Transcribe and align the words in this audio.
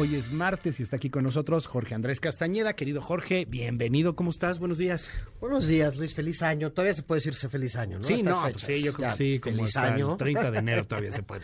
Hoy 0.00 0.14
es 0.14 0.32
martes 0.32 0.80
y 0.80 0.82
está 0.82 0.96
aquí 0.96 1.10
con 1.10 1.24
nosotros 1.24 1.66
Jorge 1.66 1.94
Andrés 1.94 2.20
Castañeda. 2.20 2.72
Querido 2.72 3.02
Jorge, 3.02 3.44
bienvenido. 3.44 4.16
¿Cómo 4.16 4.30
estás? 4.30 4.58
Buenos 4.58 4.78
días. 4.78 5.10
Buenos 5.42 5.66
días, 5.66 5.96
Luis. 5.98 6.14
Feliz 6.14 6.42
año. 6.42 6.70
Todavía 6.72 6.94
se 6.94 7.02
puede 7.02 7.18
decirse 7.18 7.50
feliz 7.50 7.76
año, 7.76 7.98
¿no? 7.98 8.04
Sí, 8.04 8.14
Estas 8.14 8.24
no, 8.34 8.42
pues 8.42 8.54
fechas. 8.64 8.66
sí, 8.78 8.82
yo 8.82 8.92
creo 8.94 9.10
que 9.10 9.16
sí. 9.16 9.38
Como 9.40 9.56
Feliz 9.56 9.76
hasta 9.76 9.94
año. 9.94 10.12
el 10.12 10.16
30 10.16 10.50
de 10.52 10.58
enero 10.58 10.84
todavía 10.88 11.12
se 11.12 11.22
puede. 11.22 11.42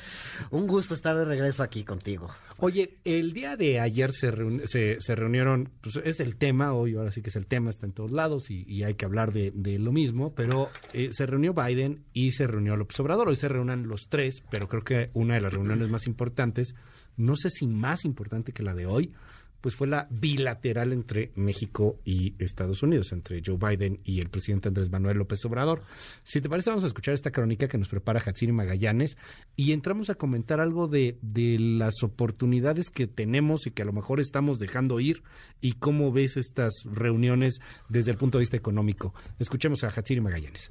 Un 0.50 0.66
gusto 0.66 0.95
estar 0.95 1.14
de 1.18 1.27
regreso 1.27 1.62
aquí 1.62 1.84
contigo. 1.84 2.30
Oye, 2.58 2.95
el 3.04 3.34
día 3.34 3.56
de 3.56 3.79
ayer 3.79 4.12
se, 4.12 4.32
reuni- 4.32 4.64
se, 4.64 5.02
se 5.02 5.14
reunieron, 5.14 5.68
pues 5.82 6.00
es 6.02 6.20
el 6.20 6.36
tema, 6.36 6.73
hoy 6.73 6.95
ahora 6.96 7.12
sí 7.12 7.20
que 7.20 7.29
es 7.29 7.36
el 7.36 7.46
tema, 7.46 7.68
está 7.68 7.84
en 7.84 7.93
todos 7.93 8.12
lados 8.12 8.50
y, 8.50 8.64
y 8.66 8.84
hay 8.84 8.95
que 8.95 9.04
hablar 9.04 9.32
de, 9.34 9.52
de 9.54 9.79
lo 9.79 9.93
mismo, 9.93 10.34
pero 10.34 10.70
eh, 10.95 11.11
se 11.12 11.27
reunió 11.27 11.52
Biden 11.52 12.04
y 12.14 12.30
se 12.30 12.46
reunió 12.46 12.75
López 12.77 12.98
Obrador. 13.00 13.29
Hoy 13.29 13.36
se 13.36 13.48
reúnan 13.48 13.86
los 13.86 14.09
tres, 14.09 14.43
pero 14.50 14.66
creo 14.68 14.82
que 14.82 15.11
una 15.12 15.34
de 15.34 15.43
las 15.43 15.52
reuniones 15.52 15.90
más 15.90 16.07
importantes, 16.07 16.75
no 17.16 17.36
sé 17.36 17.50
si 17.50 17.66
más 17.66 18.04
importante 18.04 18.52
que 18.52 18.62
la 18.62 18.75
de 18.75 18.86
hoy, 18.86 19.12
pues 19.61 19.74
fue 19.74 19.88
la 19.88 20.07
bilateral 20.11 20.93
entre 20.93 21.32
México 21.34 21.98
y 22.04 22.34
Estados 22.38 22.84
Unidos, 22.84 23.12
entre 23.12 23.43
Joe 23.44 23.57
Biden 23.57 23.98
y 24.04 24.20
el 24.20 24.29
presidente 24.29 24.68
Andrés 24.68 24.90
Manuel 24.90 25.18
López 25.18 25.44
Obrador. 25.44 25.82
Si 26.22 26.40
te 26.40 26.48
parece, 26.48 26.71
vamos 26.71 26.84
a 26.84 26.86
escuchar 26.86 27.14
esta 27.14 27.32
crónica 27.32 27.66
que 27.66 27.76
nos 27.76 27.88
prepara 27.88 28.22
Hatsiri 28.24 28.52
Magallanes 28.52 29.16
y 29.57 29.72
entramos 29.72 30.08
a 30.08 30.14
comentar 30.14 30.60
algo 30.60 30.86
de, 30.86 31.18
las 31.58 32.02
oportunidades 32.05 32.91
que 32.91 33.08
tenemos 33.08 33.66
y 33.66 33.72
que 33.72 33.83
a 33.83 33.86
lo 33.86 33.92
mejor 33.92 34.20
estamos 34.20 34.60
dejando 34.60 35.00
ir 35.00 35.24
y 35.60 35.72
cómo 35.72 36.12
ves 36.12 36.36
estas 36.36 36.84
reuniones 36.84 37.58
desde 37.88 38.12
el 38.12 38.19
punto 38.19 38.38
de 38.38 38.42
vista 38.42 38.56
económico. 38.56 39.14
Escuchemos 39.41 39.83
a 39.83 39.88
Hatsiri 39.88 40.20
Magallanes. 40.20 40.70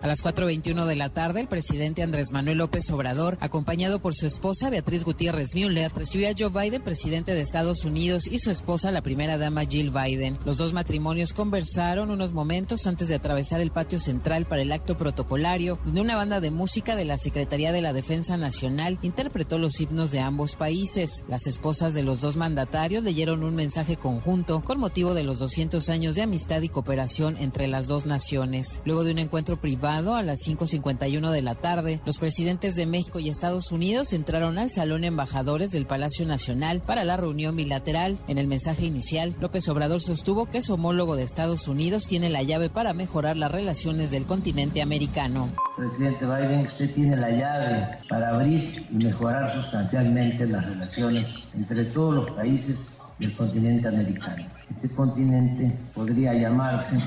A 0.00 0.06
las 0.06 0.22
4.21 0.22 0.86
de 0.86 0.94
la 0.94 1.08
tarde, 1.08 1.40
el 1.40 1.48
presidente 1.48 2.04
Andrés 2.04 2.30
Manuel 2.30 2.58
López 2.58 2.88
Obrador, 2.90 3.36
acompañado 3.40 3.98
por 3.98 4.14
su 4.14 4.26
esposa 4.26 4.70
Beatriz 4.70 5.02
Gutiérrez 5.02 5.56
Müller, 5.56 5.92
recibió 5.92 6.28
a 6.28 6.34
Joe 6.38 6.50
Biden, 6.50 6.82
presidente 6.82 7.34
de 7.34 7.40
Estados 7.40 7.84
Unidos, 7.84 8.28
y 8.28 8.38
su 8.38 8.52
esposa, 8.52 8.92
la 8.92 9.02
primera 9.02 9.38
dama 9.38 9.64
Jill 9.64 9.90
Biden. 9.90 10.38
Los 10.44 10.56
dos 10.56 10.72
matrimonios 10.72 11.32
conversaron 11.32 12.12
unos 12.12 12.32
momentos 12.32 12.86
antes 12.86 13.08
de 13.08 13.16
atravesar 13.16 13.60
el 13.60 13.72
patio 13.72 13.98
central 13.98 14.46
para 14.46 14.62
el 14.62 14.70
acto 14.70 14.96
protocolario, 14.96 15.80
donde 15.84 16.00
una 16.00 16.14
banda 16.14 16.40
de 16.40 16.52
música 16.52 16.94
de 16.94 17.04
la 17.04 17.18
Secretaría 17.18 17.72
de 17.72 17.82
la 17.82 17.92
Defensa 17.92 18.36
Nacional 18.36 19.00
interpretó 19.02 19.58
los 19.58 19.80
himnos 19.80 20.12
de 20.12 20.20
ambos 20.20 20.54
países. 20.54 21.24
Las 21.26 21.48
esposas 21.48 21.92
de 21.92 22.04
los 22.04 22.20
dos 22.20 22.36
mandatarios 22.36 23.02
leyeron 23.02 23.42
un 23.42 23.56
mensaje 23.56 23.96
conjunto 23.96 24.62
con 24.62 24.78
motivo 24.78 25.12
de 25.14 25.24
los 25.24 25.40
200 25.40 25.88
años 25.88 26.14
de 26.14 26.22
amistad 26.22 26.62
y 26.62 26.68
cooperación 26.68 27.36
entre 27.38 27.66
las 27.66 27.88
dos 27.88 28.06
naciones. 28.06 28.80
Luego 28.84 29.02
de 29.02 29.10
un 29.10 29.18
encuentro 29.18 29.60
privado, 29.60 29.87
a 29.88 30.22
las 30.22 30.46
5.51 30.46 31.30
de 31.30 31.40
la 31.40 31.54
tarde, 31.54 31.98
los 32.04 32.18
presidentes 32.18 32.74
de 32.74 32.84
México 32.84 33.20
y 33.20 33.30
Estados 33.30 33.72
Unidos 33.72 34.12
entraron 34.12 34.58
al 34.58 34.68
Salón 34.68 35.02
Embajadores 35.02 35.70
del 35.70 35.86
Palacio 35.86 36.26
Nacional 36.26 36.82
para 36.82 37.04
la 37.04 37.16
reunión 37.16 37.56
bilateral. 37.56 38.18
En 38.28 38.36
el 38.36 38.46
mensaje 38.46 38.84
inicial, 38.84 39.34
López 39.40 39.66
Obrador 39.70 40.02
sostuvo 40.02 40.44
que 40.44 40.60
su 40.60 40.74
homólogo 40.74 41.16
de 41.16 41.22
Estados 41.22 41.68
Unidos 41.68 42.06
tiene 42.06 42.28
la 42.28 42.42
llave 42.42 42.68
para 42.68 42.92
mejorar 42.92 43.38
las 43.38 43.50
relaciones 43.50 44.10
del 44.10 44.26
continente 44.26 44.82
americano. 44.82 45.54
Presidente 45.74 46.26
Biden, 46.26 46.66
usted 46.66 46.94
tiene 46.94 47.16
la 47.16 47.30
llave 47.30 47.98
para 48.10 48.34
abrir 48.34 48.86
y 48.90 49.04
mejorar 49.04 49.54
sustancialmente 49.54 50.46
las 50.46 50.70
relaciones 50.74 51.26
entre 51.54 51.86
todos 51.86 52.14
los 52.14 52.30
países 52.32 52.98
del 53.18 53.34
continente 53.34 53.88
americano. 53.88 54.57
Este 54.70 54.88
continente 54.94 55.78
podría 55.94 56.34
llamarse, 56.34 56.98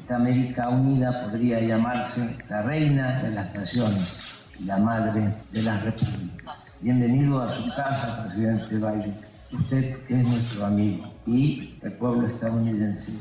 esta 0.00 0.16
América 0.16 0.68
Unida 0.68 1.24
podría 1.24 1.60
llamarse 1.60 2.36
la 2.48 2.62
reina 2.62 3.22
de 3.22 3.30
las 3.30 3.54
naciones, 3.54 4.38
la 4.66 4.78
madre 4.78 5.34
de 5.50 5.62
las 5.62 5.82
repúblicas. 5.82 6.60
Bienvenido 6.80 7.42
a 7.42 7.54
su 7.54 7.68
casa, 7.74 8.24
presidente 8.26 8.76
Biden. 8.76 9.14
Usted 9.52 9.96
es 10.08 10.28
nuestro 10.28 10.66
amigo 10.66 11.12
y 11.26 11.78
el 11.82 11.92
pueblo 11.92 12.26
estadounidense 12.26 13.12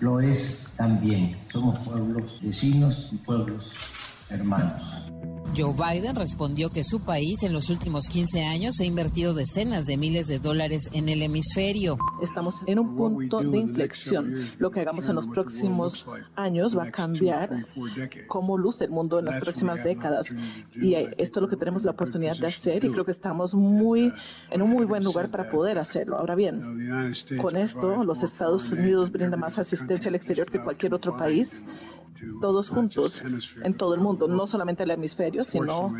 lo 0.00 0.20
es 0.20 0.72
también. 0.76 1.36
Somos 1.52 1.78
pueblos 1.86 2.40
vecinos 2.42 3.08
y 3.12 3.16
pueblos 3.16 3.70
hermanos. 4.30 4.82
Joe 5.56 5.72
Biden 5.72 6.16
respondió 6.16 6.70
que 6.70 6.82
su 6.82 7.00
país 7.00 7.42
en 7.44 7.52
los 7.52 7.70
últimos 7.70 8.08
15 8.08 8.44
años 8.44 8.80
ha 8.80 8.84
invertido 8.84 9.34
decenas 9.34 9.86
de 9.86 9.96
miles 9.96 10.26
de 10.26 10.40
dólares 10.40 10.90
en 10.92 11.08
el 11.08 11.22
hemisferio. 11.22 11.96
Estamos 12.20 12.62
en 12.66 12.80
un 12.80 12.96
punto 12.96 13.40
de 13.40 13.58
inflexión. 13.58 14.50
Lo 14.58 14.72
que 14.72 14.80
hagamos 14.80 15.08
en 15.08 15.14
los 15.14 15.28
próximos 15.28 16.06
años 16.34 16.76
va 16.76 16.84
a 16.84 16.90
cambiar 16.90 17.66
cómo 18.26 18.58
luce 18.58 18.86
el 18.86 18.90
mundo 18.90 19.20
en 19.20 19.26
las 19.26 19.36
próximas 19.36 19.82
décadas. 19.84 20.34
Y 20.74 20.94
esto 20.94 21.38
es 21.38 21.42
lo 21.42 21.48
que 21.48 21.56
tenemos 21.56 21.84
la 21.84 21.92
oportunidad 21.92 22.36
de 22.36 22.48
hacer 22.48 22.84
y 22.84 22.90
creo 22.90 23.04
que 23.04 23.12
estamos 23.12 23.54
muy 23.54 24.12
en 24.50 24.62
un 24.62 24.70
muy 24.70 24.84
buen 24.84 25.04
lugar 25.04 25.30
para 25.30 25.48
poder 25.50 25.78
hacerlo. 25.78 26.18
Ahora 26.18 26.34
bien, 26.34 27.14
con 27.40 27.56
esto 27.56 28.02
los 28.02 28.24
Estados 28.24 28.72
Unidos 28.72 29.12
brindan 29.12 29.38
más 29.38 29.58
asistencia 29.58 30.08
al 30.08 30.16
exterior 30.16 30.50
que 30.50 30.60
cualquier 30.60 30.94
otro 30.94 31.16
país 31.16 31.64
todos 32.40 32.70
juntos 32.70 33.22
en 33.62 33.74
todo 33.74 33.94
el 33.94 34.00
mundo, 34.00 34.28
no 34.28 34.46
solamente 34.46 34.82
el 34.82 34.90
hemisferio, 34.90 35.43
sino 35.44 35.94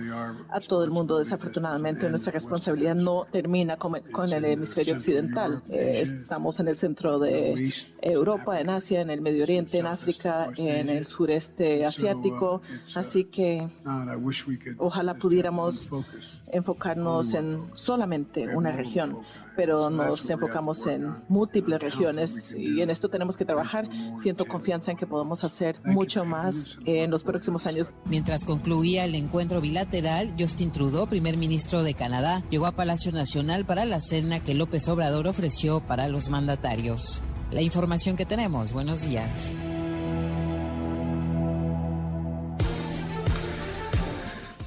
a 0.51 0.61
todo 0.61 0.85
el 0.85 0.91
mundo. 0.91 1.19
Desafortunadamente, 1.19 2.09
nuestra 2.09 2.33
responsabilidad 2.33 2.95
no 2.95 3.27
termina 3.31 3.77
con, 3.77 4.01
con 4.13 4.33
el 4.33 4.45
hemisferio 4.45 4.95
occidental. 4.95 5.63
Eh, 5.69 6.01
estamos 6.01 6.61
en 6.61 6.69
el 6.69 6.77
centro 6.77 7.19
de 7.19 7.73
Europa, 8.01 8.61
en 8.61 8.71
Asia, 8.71 9.01
en 9.01 9.11
el 9.11 9.21
Medio 9.21 9.43
Oriente, 9.43 9.79
en 9.79 9.87
África, 9.87 10.51
en 10.57 10.89
el 10.89 11.07
sureste 11.07 11.85
asiático. 11.85 12.63
Así 12.95 13.25
que 13.25 13.69
ojalá 14.79 15.15
pudiéramos 15.15 15.89
enfocarnos 16.51 17.35
en 17.35 17.65
solamente 17.75 18.49
una 18.49 18.73
región, 18.73 19.19
pero 19.57 19.91
nos 19.91 20.29
enfocamos 20.31 20.87
en 20.87 21.15
múltiples 21.29 21.81
regiones 21.81 22.55
y 22.57 22.81
en 22.81 22.91
esto 22.91 23.09
tenemos 23.09 23.37
que 23.37 23.45
trabajar. 23.45 23.89
Siento 24.19 24.45
confianza 24.47 24.91
en 24.91 24.97
que 24.97 25.07
podemos 25.07 25.45
hacer 25.45 25.81
mucho 25.85 26.25
más 26.25 26.77
en 26.85 27.11
los 27.11 27.25
próximos 27.25 27.67
años. 27.67 27.93
Mientras 28.05 28.45
concluía 28.45 29.05
el 29.05 29.15
encuentro 29.15 29.61
bilateral, 29.61 30.35
Justin 30.39 30.73
Trudeau, 30.73 31.07
primer 31.07 31.37
ministro 31.37 31.83
de 31.83 31.95
Canadá, 31.95 32.43
llegó 32.51 32.67
a 32.67 32.73
Palacio 32.73 33.13
Nacional 33.13 33.65
para 33.65 33.85
la 33.85 34.01
cena 34.01 34.41
que 34.41 34.55
López 34.55 34.89
Obrador 34.89 35.27
ofreció 35.27 35.81
para 35.81 36.09
los 36.09 36.31
mandatarios. 36.31 37.23
La 37.51 37.63
información 37.63 38.17
que 38.17 38.27
tenemos. 38.27 38.73
Buenos 38.73 39.09
días. 39.09 39.55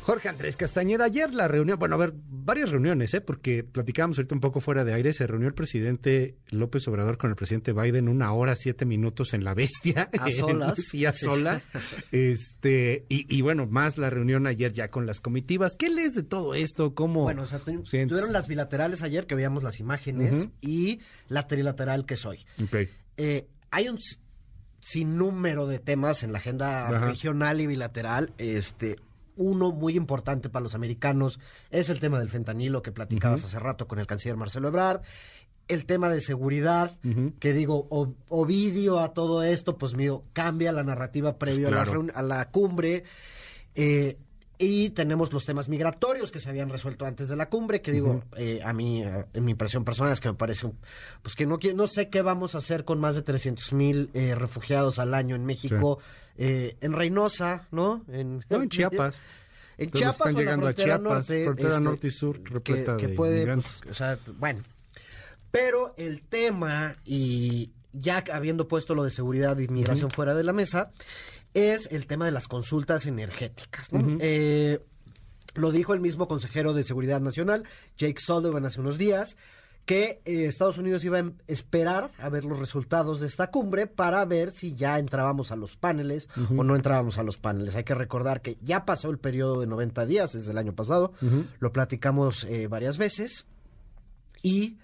Jorge 0.08 0.30
Andrés 0.30 0.56
Castañeda, 0.56 1.04
ayer 1.04 1.34
la 1.36 1.50
reunión, 1.50 1.78
bueno, 1.78 1.96
a 1.96 1.98
ver, 1.98 2.14
varias 2.16 2.70
reuniones, 2.72 3.14
¿eh? 3.14 3.20
Porque 3.20 3.66
platicábamos 3.66 4.18
ahorita 4.18 4.36
un 4.36 4.40
poco 4.40 4.62
fuera 4.62 4.86
de 4.86 4.94
aire, 4.94 5.12
se 5.12 5.28
reunió 5.28 5.50
el 5.50 5.54
presidente 5.54 6.38
López 6.50 6.88
Obrador 6.88 7.18
con 7.18 7.30
el 7.30 7.36
presidente 7.36 7.74
Biden 7.74 8.08
una 8.08 8.32
hora, 8.32 8.56
siete 8.56 8.86
minutos 8.86 9.34
en 9.34 9.44
la 9.44 9.54
bestia. 9.54 10.10
A 10.18 10.30
solas. 10.32 10.78
Sí, 10.80 11.06
a 11.06 11.12
solas. 11.12 11.68
este, 12.14 13.06
y, 13.10 13.26
y 13.36 13.42
bueno, 13.42 13.68
más 13.68 13.98
la 13.98 14.10
reunión 14.10 14.48
ayer 14.48 14.72
ya 14.72 14.90
con 14.90 15.06
las 15.06 15.20
comitivas. 15.20 15.76
¿Qué 15.76 15.90
lees 15.90 16.16
de 16.16 16.24
todo 16.24 16.54
esto? 16.56 16.96
¿Cómo 16.96 17.24
Bueno, 17.24 17.42
o 17.42 17.46
sea, 17.46 17.60
tu- 17.60 17.84
tuvieron 17.84 18.32
las 18.32 18.48
bilaterales 18.48 19.02
ayer 19.04 19.28
que 19.28 19.36
veíamos 19.36 19.64
las 19.64 19.80
imágenes 19.82 20.48
y 20.62 21.02
la 21.28 21.48
trilateral 21.48 22.06
que 22.06 22.16
soy. 22.16 22.46
Ok. 22.64 22.88
Eh, 23.18 23.48
hay 23.72 23.90
un 23.90 23.96
s- 23.98 24.18
sinnúmero 24.80 25.68
de 25.68 25.80
temas 25.80 26.24
en 26.24 26.32
la 26.32 26.38
agenda 26.38 26.88
Ajá. 26.88 27.08
regional 27.08 27.60
y 27.60 27.68
bilateral. 27.68 28.32
Este, 28.38 28.96
uno 29.38 29.72
muy 29.72 29.96
importante 29.96 30.50
para 30.50 30.64
los 30.64 30.76
americanos 30.76 31.40
es 31.72 31.90
el 31.90 32.00
tema 32.00 32.20
del 32.20 32.30
fentanilo 32.30 32.82
que 32.82 32.92
platicabas 32.92 33.44
hace 33.44 33.60
rato 33.60 33.88
con 33.88 34.00
el 34.00 34.08
canciller 34.08 34.36
Marcelo 34.38 34.68
Ebrard. 34.68 35.02
El 35.68 35.86
tema 35.86 36.10
de 36.10 36.22
seguridad, 36.22 36.98
que 37.40 37.54
digo, 37.54 37.88
o- 37.90 38.14
Ovidio 38.30 39.00
a 39.00 39.14
todo 39.14 39.44
esto, 39.44 39.78
pues 39.78 39.96
mío, 39.96 40.22
cambia 40.34 40.72
la 40.72 40.84
narrativa 40.84 41.38
previo 41.38 41.68
a, 41.68 41.72
la 41.72 41.78
a 42.16 42.22
la 42.22 42.50
cumbre. 42.52 43.04
Eh, 43.76 44.18
y 44.60 44.90
tenemos 44.90 45.32
los 45.32 45.46
temas 45.46 45.70
migratorios 45.70 46.32
que 46.32 46.40
se 46.40 46.50
habían 46.50 46.70
resuelto 46.70 47.06
antes 47.06 47.30
de 47.30 47.36
la 47.36 47.50
cumbre, 47.50 47.82
que 47.82 47.92
digo, 47.92 48.24
eh, 48.36 48.60
a 48.64 48.74
mí, 48.74 49.04
eh, 49.04 49.26
en 49.34 49.46
mi 49.46 49.52
impresión 49.52 49.84
personal 49.84 50.14
es 50.14 50.20
que 50.20 50.30
me 50.30 50.36
parece, 50.36 50.72
pues 51.22 51.36
que 51.36 51.46
no, 51.46 51.60
no 51.76 51.88
sé 51.88 52.10
qué 52.10 52.22
vamos 52.22 52.56
a 52.56 52.60
hacer 52.60 52.84
con 52.84 53.00
más 53.00 53.16
de 53.16 53.22
300 53.22 53.74
mil 53.74 54.10
eh, 54.14 54.34
refugiados 54.36 54.98
al 54.98 55.14
año 55.14 55.36
en 55.36 55.46
México, 55.46 56.00
eh, 56.38 56.76
en 56.82 56.94
Reynosa, 56.94 57.68
¿no? 57.72 58.04
En, 58.08 58.44
No, 58.50 58.62
en 58.64 58.70
Chiapas. 58.70 59.20
En 59.78 59.92
Todos 59.92 60.02
Chiapas 60.02 60.20
están 60.20 60.28
o 60.28 60.30
en 60.30 60.36
la 60.36 60.42
llegando 60.42 60.66
a 60.66 60.74
frontera 60.74 60.96
Chiapas, 60.98 61.14
norte, 61.14 61.44
frontera 61.44 61.70
este, 61.70 61.82
norte 61.82 62.08
y 62.08 62.12
sur, 62.12 62.42
repleta 62.44 62.98
que, 62.98 63.02
que 63.02 63.08
de 63.10 63.16
puede, 63.16 63.54
pues, 63.54 63.82
o 63.90 63.94
sea, 63.94 64.18
bueno. 64.40 64.64
Pero 65.52 65.94
el 65.98 66.24
tema, 66.24 66.98
y 67.06 67.72
ya 67.94 68.24
habiendo 68.34 68.68
puesto 68.68 68.96
lo 68.96 69.04
de 69.04 69.12
seguridad 69.12 69.60
e 69.60 69.64
inmigración 69.64 70.12
fuera 70.12 70.36
de 70.36 70.44
la 70.44 70.54
mesa, 70.54 70.92
es 71.54 71.88
el 71.92 72.08
tema 72.08 72.26
de 72.26 72.32
las 72.32 72.48
consultas 72.48 73.06
energéticas. 73.06 73.90
Eh, 74.20 74.80
lo 75.56 75.72
dijo 75.72 75.94
el 75.94 76.00
mismo 76.02 76.28
consejero 76.28 76.74
de 76.74 76.84
Seguridad 76.84 77.20
Nacional, 77.22 77.64
Jake 77.98 78.20
Sullivan, 78.20 78.66
hace 78.66 78.80
unos 78.80 78.98
días, 78.98 79.38
que 79.86 80.22
eh, 80.26 80.46
Estados 80.46 80.78
Unidos 80.78 81.04
iba 81.06 81.16
a 81.18 81.22
em- 81.22 81.38
esperar 81.48 82.12
a 82.20 82.28
ver 82.30 82.44
los 82.46 82.60
resultados 82.60 83.22
de 83.22 83.28
esta 83.28 83.50
cumbre 83.52 83.88
para 83.88 84.24
ver 84.26 84.52
si 84.52 84.76
ya 84.76 85.00
entrábamos 85.00 85.52
a 85.52 85.56
los 85.56 85.78
paneles 85.78 86.28
o 86.58 86.64
no 86.64 86.76
entrábamos 86.76 87.18
a 87.18 87.24
los 87.24 87.38
paneles. 87.38 87.76
Hay 87.78 87.86
que 87.86 87.96
recordar 87.96 88.42
que 88.42 88.58
ya 88.62 88.84
pasó 88.86 89.10
el 89.10 89.18
periodo 89.18 89.62
de 89.62 89.68
90 89.68 90.06
días 90.06 90.34
desde 90.34 90.52
el 90.52 90.58
año 90.58 90.76
pasado, 90.76 91.14
lo 91.60 91.72
platicamos 91.72 92.44
eh, 92.44 92.68
varias 92.68 92.98
veces 92.98 93.46
y 94.44 94.78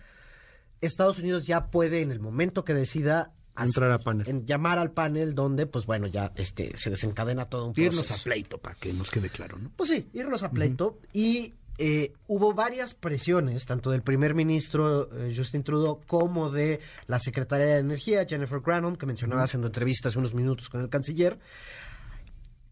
Estados 0.82 1.20
Unidos 1.20 1.46
ya 1.46 1.68
puede 1.68 2.02
en 2.02 2.12
el 2.12 2.20
momento 2.22 2.64
que 2.64 2.74
decida 2.74 3.34
Entrar 3.58 3.92
a 3.92 4.00
panel. 4.00 4.28
en 4.28 4.46
llamar 4.46 4.80
al 4.80 4.92
panel 4.92 5.36
donde 5.36 5.68
pues 5.68 5.86
bueno 5.86 6.08
ya 6.08 6.32
este 6.36 6.76
se 6.76 6.90
desencadena 6.90 7.46
todo 7.46 7.68
un 7.68 7.74
Irnos 7.76 8.06
proceso. 8.06 8.22
a 8.22 8.24
pleito 8.24 8.58
para 8.58 8.76
que 8.76 8.92
nos 8.94 9.12
quede 9.12 9.30
claro, 9.30 9.58
¿no? 9.60 9.72
Pues 9.76 9.90
sí, 9.90 10.08
irnos 10.14 10.42
a 10.44 10.50
pleito. 10.52 11.00
Y 11.14 11.54
eh, 11.78 12.14
hubo 12.28 12.54
varias 12.54 12.94
presiones, 12.94 13.66
tanto 13.66 13.90
del 13.92 14.02
primer 14.04 14.36
ministro 14.36 15.10
eh, 15.12 15.34
Justin 15.36 15.64
Trudeau 15.64 16.02
como 16.06 16.52
de 16.52 16.80
la 17.08 17.20
secretaria 17.20 17.66
de 17.66 17.78
Energía, 17.80 18.26
Jennifer 18.28 18.60
Granholm, 18.62 18.96
que 18.96 19.06
mencionaba 19.06 19.44
haciendo 19.44 19.68
entrevistas 19.68 20.12
hace 20.12 20.20
unos 20.20 20.34
minutos 20.34 20.70
con 20.70 20.82
el 20.82 20.90
canciller. 20.90 21.40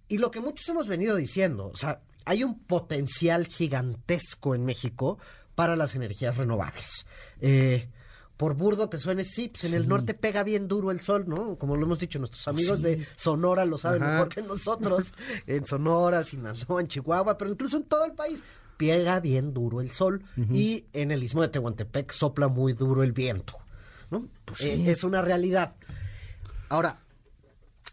Y 0.07 0.17
lo 0.17 0.29
que 0.29 0.41
muchos 0.41 0.67
hemos 0.69 0.87
venido 0.87 1.15
diciendo, 1.15 1.71
o 1.73 1.77
sea, 1.77 2.01
hay 2.25 2.43
un 2.43 2.59
potencial 2.59 3.47
gigantesco 3.47 4.53
en 4.55 4.65
México 4.65 5.17
para 5.55 5.75
las 5.75 5.95
energías 5.95 6.37
renovables. 6.37 7.05
Eh, 7.39 7.89
por 8.41 8.55
burdo 8.55 8.89
que 8.89 8.97
suene, 8.97 9.23
sí, 9.23 9.49
pues 9.49 9.65
en 9.65 9.75
el 9.75 9.87
norte 9.87 10.15
pega 10.15 10.41
bien 10.41 10.67
duro 10.67 10.89
el 10.89 10.99
sol, 11.01 11.25
¿no? 11.27 11.59
Como 11.59 11.75
lo 11.75 11.85
hemos 11.85 11.99
dicho, 11.99 12.17
nuestros 12.17 12.47
amigos 12.47 12.81
de 12.81 13.05
Sonora 13.15 13.65
lo 13.65 13.77
saben 13.77 14.01
Ajá. 14.01 14.13
mejor 14.13 14.29
que 14.29 14.41
nosotros. 14.41 15.13
En 15.45 15.67
Sonora, 15.67 16.23
Sinaloa, 16.23 16.81
en 16.81 16.87
Chihuahua, 16.87 17.37
pero 17.37 17.51
incluso 17.51 17.77
en 17.77 17.83
todo 17.83 18.03
el 18.03 18.13
país. 18.13 18.41
Pega 18.77 19.19
bien 19.19 19.53
duro 19.53 19.79
el 19.79 19.91
sol 19.91 20.23
y 20.51 20.85
en 20.91 21.11
el 21.11 21.21
istmo 21.21 21.43
de 21.43 21.49
Tehuantepec 21.49 22.11
sopla 22.11 22.47
muy 22.47 22.73
duro 22.73 23.03
el 23.03 23.11
viento, 23.11 23.57
¿no? 24.09 24.27
Eh, 24.59 24.85
es 24.87 25.03
una 25.03 25.21
realidad. 25.21 25.75
Ahora, 26.67 26.99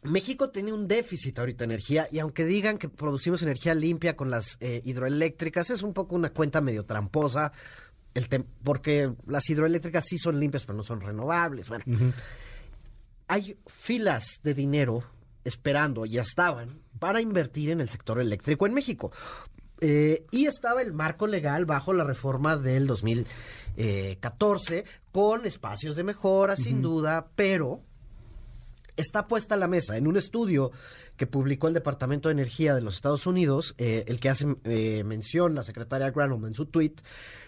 México 0.03 0.50
tiene 0.50 0.73
un 0.73 0.87
déficit 0.87 1.39
ahorita 1.39 1.59
de 1.59 1.75
energía 1.75 2.09
y 2.11 2.21
aunque 2.21 2.45
digan 2.45 2.79
que 2.79 2.89
producimos 2.89 3.43
energía 3.43 3.75
limpia 3.75 4.17
con 4.17 4.31
las 4.31 4.56
eh, 4.61 4.81
hidroeléctricas, 4.85 5.71
es 5.71 5.83
un 5.83 5.93
poco 5.93 6.15
una 6.15 6.31
cuenta 6.31 6.61
medio 6.61 6.85
tramposa, 6.85 7.53
el 8.19 8.29
tem- 8.29 8.44
porque 8.62 9.12
las 9.26 9.49
hidroeléctricas 9.49 10.05
sí 10.06 10.19
son 10.19 10.38
limpias 10.38 10.65
pero 10.65 10.76
no 10.76 10.82
son 10.82 11.00
renovables. 11.00 11.69
Bueno, 11.69 11.85
hay 13.29 13.56
filas 13.67 14.41
de 14.43 14.55
dinero 14.55 15.05
esperando, 15.44 16.05
ya 16.06 16.23
estaban, 16.23 16.81
para 16.99 17.20
invertir 17.20 17.70
en 17.70 17.81
el 17.81 17.88
sector 17.88 18.20
eléctrico 18.20 18.67
en 18.67 18.75
México. 18.75 19.12
Eh, 19.81 20.26
y 20.32 20.47
estaba 20.47 20.82
el 20.82 20.93
marco 20.93 21.26
legal 21.29 21.65
bajo 21.65 21.93
la 21.93 22.03
reforma 22.05 22.56
del 22.56 22.87
2014 23.76 24.85
con 25.12 25.47
espacios 25.47 25.97
de 25.97 26.05
mejora, 26.05 26.56
sin 26.56 26.82
duda, 26.82 27.29
pero 27.37 27.82
está 28.99 29.27
puesta 29.27 29.55
a 29.55 29.59
la 29.59 29.69
mesa 29.69 29.97
en 29.97 30.06
un 30.06 30.17
estudio 30.17 30.71
que 31.17 31.27
publicó 31.27 31.69
el 31.69 31.75
Departamento 31.75 32.29
de 32.29 32.35
Energía 32.35 32.75
de 32.75 32.81
los 32.83 32.95
Estados 32.97 33.27
Unidos, 33.27 33.75
eh, 33.79 34.05
el 34.06 34.21
que 34.21 34.29
hace 34.29 34.47
eh, 34.65 35.03
mención 35.05 35.55
la 35.55 35.62
secretaria 35.62 36.11
Granholm 36.11 36.47
en 36.47 36.55
su 36.55 36.67
tweet, 36.67 36.95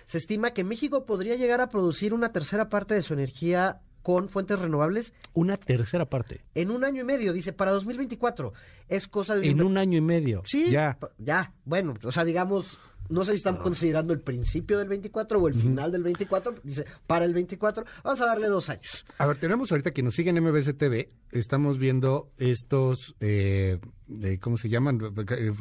se 0.06 0.18
estima 0.18 0.52
que 0.52 0.64
México 0.64 1.04
podría 1.06 1.36
llegar 1.36 1.60
a 1.60 1.68
producir 1.68 2.14
una 2.14 2.32
tercera 2.32 2.68
parte 2.68 2.94
de 2.94 3.02
su 3.02 3.12
energía 3.14 3.80
con 4.02 4.30
fuentes 4.30 4.58
renovables 4.58 5.12
Una 5.34 5.58
tercera 5.58 6.06
parte. 6.08 6.42
en 6.54 6.70
un 6.70 6.84
año 6.84 7.02
y 7.02 7.04
medio, 7.04 7.32
dice, 7.34 7.52
para 7.52 7.70
2024. 7.72 8.52
Es 8.88 9.06
cosa 9.08 9.36
de... 9.36 9.48
En 9.50 9.62
un 9.62 9.76
año 9.76 9.98
y 9.98 10.00
medio. 10.00 10.42
Sí, 10.46 10.70
Ya. 10.70 10.96
ya, 11.18 11.52
bueno, 11.66 11.94
o 12.02 12.10
sea, 12.10 12.24
digamos, 12.24 12.78
no 13.10 13.24
sé 13.24 13.32
si 13.32 13.36
están 13.38 13.56
considerando 13.56 14.12
el 14.14 14.20
principio 14.20 14.78
del 14.78 14.88
24 14.88 15.38
o 15.40 15.48
el 15.48 15.54
final 15.54 15.92
del 15.92 16.02
24, 16.02 16.54
dice, 16.62 16.84
para 17.06 17.24
el 17.24 17.34
24, 17.34 17.84
vamos 18.02 18.20
a 18.20 18.26
darle 18.26 18.46
dos 18.48 18.70
años. 18.70 19.04
A 19.18 19.26
ver, 19.26 19.36
tenemos 19.36 19.70
ahorita 19.70 19.90
que 19.90 20.02
nos 20.02 20.14
siguen 20.14 20.36
en 20.38 20.44
MBC 20.44 20.76
TV, 20.76 21.08
estamos 21.32 21.78
viendo 21.78 22.30
estos, 22.38 23.14
eh, 23.20 23.78
eh, 24.22 24.38
¿cómo 24.40 24.56
se 24.56 24.68
llaman? 24.68 25.00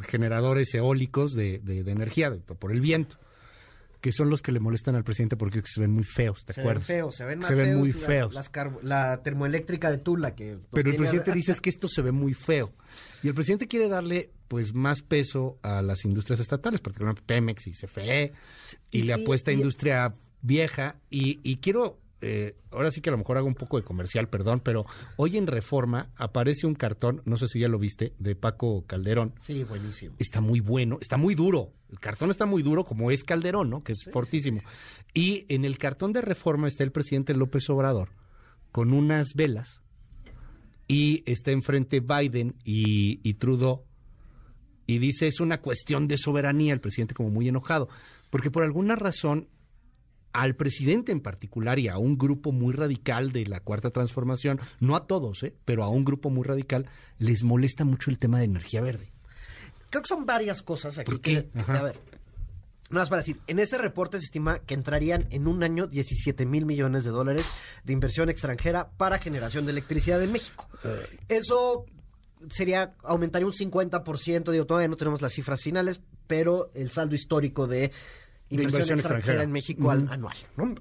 Generadores 0.08 0.74
eólicos 0.74 1.34
de, 1.34 1.58
de- 1.58 1.84
de 1.84 1.92
energía 1.92 2.30
de- 2.30 2.38
por 2.38 2.72
el 2.72 2.80
viento, 2.80 3.16
que 4.00 4.12
son 4.12 4.30
los 4.30 4.40
que 4.42 4.52
le 4.52 4.60
molestan 4.60 4.94
al 4.94 5.04
presidente 5.04 5.36
porque 5.36 5.60
se 5.64 5.80
ven 5.80 5.90
muy 5.90 6.04
feos, 6.04 6.44
¿te 6.44 6.52
Se 6.54 6.60
ven 6.60 6.68
acuerdas? 6.68 6.86
feos, 6.86 7.14
se 7.16 7.24
ven 7.24 7.38
más 7.40 7.48
Se 7.48 7.54
ven 7.54 7.66
feos 7.66 7.78
muy 7.78 7.92
feos. 7.92 8.32
las 8.34 8.50
la 8.82 9.22
termoeléctrica 9.22 9.90
de 9.90 9.98
Tula 9.98 10.34
que... 10.34 10.58
Pero 10.72 10.90
el 10.90 10.96
presidente 10.96 11.32
dice 11.34 11.52
es 11.52 11.60
que 11.60 11.70
esto 11.70 11.86
se 11.88 12.00
ve 12.02 12.10
muy 12.12 12.34
feo. 12.34 12.72
Y 13.22 13.28
el 13.28 13.34
presidente 13.34 13.68
quiere 13.68 13.88
darle 13.88 14.30
pues 14.48 14.74
más 14.74 15.02
peso 15.02 15.58
a 15.62 15.82
las 15.82 16.04
industrias 16.04 16.40
estatales, 16.40 16.80
particularmente 16.80 17.22
Pemex 17.26 17.66
y 17.66 17.72
CFE, 17.72 18.32
y, 18.90 18.98
Y- 18.98 19.02
le 19.02 19.16
y- 19.18 19.22
apuesta 19.22 19.50
a 19.50 19.54
industria 19.54 20.14
vieja. 20.42 20.96
Y, 21.10 21.38
y 21.42 21.58
quiero, 21.58 21.98
eh, 22.22 22.56
ahora 22.70 22.90
sí 22.90 23.00
que 23.00 23.10
a 23.10 23.12
lo 23.12 23.18
mejor 23.18 23.38
hago 23.38 23.46
un 23.46 23.54
poco 23.54 23.78
de 23.78 23.82
comercial, 23.82 24.28
perdón, 24.28 24.60
pero 24.60 24.84
hoy 25.16 25.36
en 25.36 25.46
Reforma 25.46 26.10
aparece 26.16 26.66
un 26.66 26.74
cartón, 26.74 27.22
no 27.24 27.36
sé 27.36 27.48
si 27.48 27.60
ya 27.60 27.68
lo 27.68 27.78
viste, 27.78 28.14
de 28.18 28.34
Paco 28.34 28.84
Calderón. 28.86 29.34
Sí, 29.40 29.64
buenísimo. 29.64 30.14
Está 30.18 30.40
muy 30.40 30.60
bueno, 30.60 30.98
está 31.00 31.16
muy 31.16 31.34
duro. 31.34 31.72
El 31.90 31.98
cartón 31.98 32.30
está 32.30 32.46
muy 32.46 32.62
duro, 32.62 32.84
como 32.84 33.10
es 33.10 33.24
Calderón, 33.24 33.70
¿no? 33.70 33.82
Que 33.82 33.92
es 33.92 34.04
fortísimo. 34.12 34.60
Y 35.14 35.46
en 35.48 35.64
el 35.64 35.78
cartón 35.78 36.12
de 36.12 36.20
reforma 36.20 36.68
está 36.68 36.84
el 36.84 36.92
presidente 36.92 37.34
López 37.34 37.68
Obrador 37.70 38.10
con 38.70 38.92
unas 38.92 39.34
velas 39.34 39.82
y 40.86 41.22
está 41.26 41.50
enfrente 41.50 42.00
Biden 42.00 42.56
y, 42.64 43.20
y 43.22 43.34
Trudeau. 43.34 43.84
Y 44.86 44.98
dice, 44.98 45.28
es 45.28 45.40
una 45.40 45.60
cuestión 45.60 46.08
de 46.08 46.18
soberanía, 46.18 46.72
el 46.72 46.80
presidente 46.80 47.14
como 47.14 47.30
muy 47.30 47.48
enojado. 47.48 47.88
Porque 48.28 48.50
por 48.50 48.64
alguna 48.64 48.96
razón, 48.96 49.48
al 50.32 50.54
presidente 50.54 51.12
en 51.12 51.20
particular 51.20 51.78
y 51.78 51.88
a 51.88 51.98
un 51.98 52.16
grupo 52.16 52.52
muy 52.52 52.72
radical 52.74 53.32
de 53.32 53.46
la 53.46 53.60
Cuarta 53.60 53.90
Transformación, 53.90 54.60
no 54.78 54.94
a 54.96 55.06
todos, 55.06 55.42
¿eh? 55.42 55.54
pero 55.64 55.82
a 55.84 55.88
un 55.88 56.04
grupo 56.04 56.30
muy 56.30 56.44
radical, 56.44 56.86
les 57.18 57.42
molesta 57.42 57.84
mucho 57.84 58.10
el 58.10 58.18
tema 58.18 58.38
de 58.38 58.44
energía 58.44 58.80
verde. 58.80 59.12
Creo 59.90 60.02
que 60.02 60.08
son 60.08 60.24
varias 60.26 60.62
cosas 60.62 60.98
aquí. 60.98 61.10
¿Por 61.10 61.20
qué? 61.20 61.48
que- 61.52 61.60
a 61.72 61.82
ver, 61.82 61.98
nada 62.90 63.02
más 63.02 63.08
para 63.08 63.22
decir, 63.22 63.38
en 63.48 63.58
este 63.58 63.76
reporte 63.78 64.18
se 64.18 64.24
estima 64.26 64.60
que 64.60 64.74
entrarían 64.74 65.26
en 65.30 65.48
un 65.48 65.62
año 65.64 65.86
17 65.88 66.46
mil 66.46 66.64
millones 66.64 67.04
de 67.04 67.10
dólares 67.10 67.44
de 67.84 67.92
inversión 67.92 68.28
extranjera 68.30 68.90
para 68.96 69.18
generación 69.18 69.64
de 69.66 69.72
electricidad 69.72 70.22
en 70.22 70.30
México. 70.32 70.68
Eso 71.28 71.86
sería, 72.50 72.94
aumentaría 73.02 73.46
un 73.46 73.52
50%, 73.52 74.50
digo, 74.52 74.64
todavía 74.66 74.88
no 74.88 74.96
tenemos 74.96 75.20
las 75.22 75.32
cifras 75.32 75.60
finales, 75.62 76.00
pero 76.26 76.70
el 76.74 76.90
saldo 76.90 77.14
histórico 77.14 77.66
de 77.66 77.90
inversión, 78.50 78.70
inversión 78.82 78.98
extranjera, 78.98 79.18
extranjera. 79.18 79.42
en 79.44 79.52
México 79.52 79.82
Ujú. 79.88 80.12
anual. 80.12 80.36
¿no? 80.56 80.74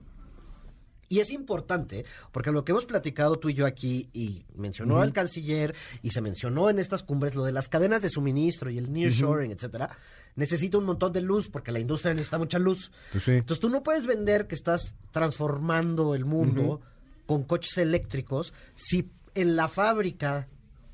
Y 1.11 1.19
es 1.21 1.31
importante, 1.31 2.05
porque 2.31 2.51
lo 2.51 2.63
que 2.63 2.71
hemos 2.71 2.85
platicado 2.85 3.37
tú 3.39 3.49
y 3.49 3.55
yo 3.55 3.65
aquí, 3.65 4.09
y 4.13 4.45
mencionó 4.55 5.01
el 5.01 5.11
canciller, 5.11 5.75
y 6.03 6.11
se 6.11 6.21
mencionó 6.21 6.69
en 6.69 6.77
estas 6.77 7.01
cumbres, 7.01 7.33
lo 7.33 7.43
de 7.45 7.51
las 7.51 7.67
cadenas 7.67 8.03
de 8.03 8.09
suministro 8.09 8.69
y 8.69 8.77
el 8.77 8.93
nearshoring, 8.93 9.51
etcétera, 9.51 9.89
necesita 10.35 10.77
un 10.77 10.85
montón 10.85 11.11
de 11.11 11.21
luz, 11.21 11.49
porque 11.49 11.71
la 11.71 11.79
industria 11.79 12.13
necesita 12.13 12.37
mucha 12.37 12.59
luz. 12.59 12.91
Pues 13.11 13.23
sí. 13.23 13.31
Entonces 13.31 13.59
tú 13.59 13.69
no 13.69 13.81
puedes 13.81 14.05
vender 14.05 14.45
que 14.45 14.53
estás 14.53 14.93
transformando 15.11 16.13
el 16.13 16.25
mundo 16.25 16.79
con 17.25 17.43
coches 17.43 17.79
eléctricos 17.79 18.53
si 18.75 19.09
en 19.33 19.55
la 19.55 19.67
fábrica 19.67 20.47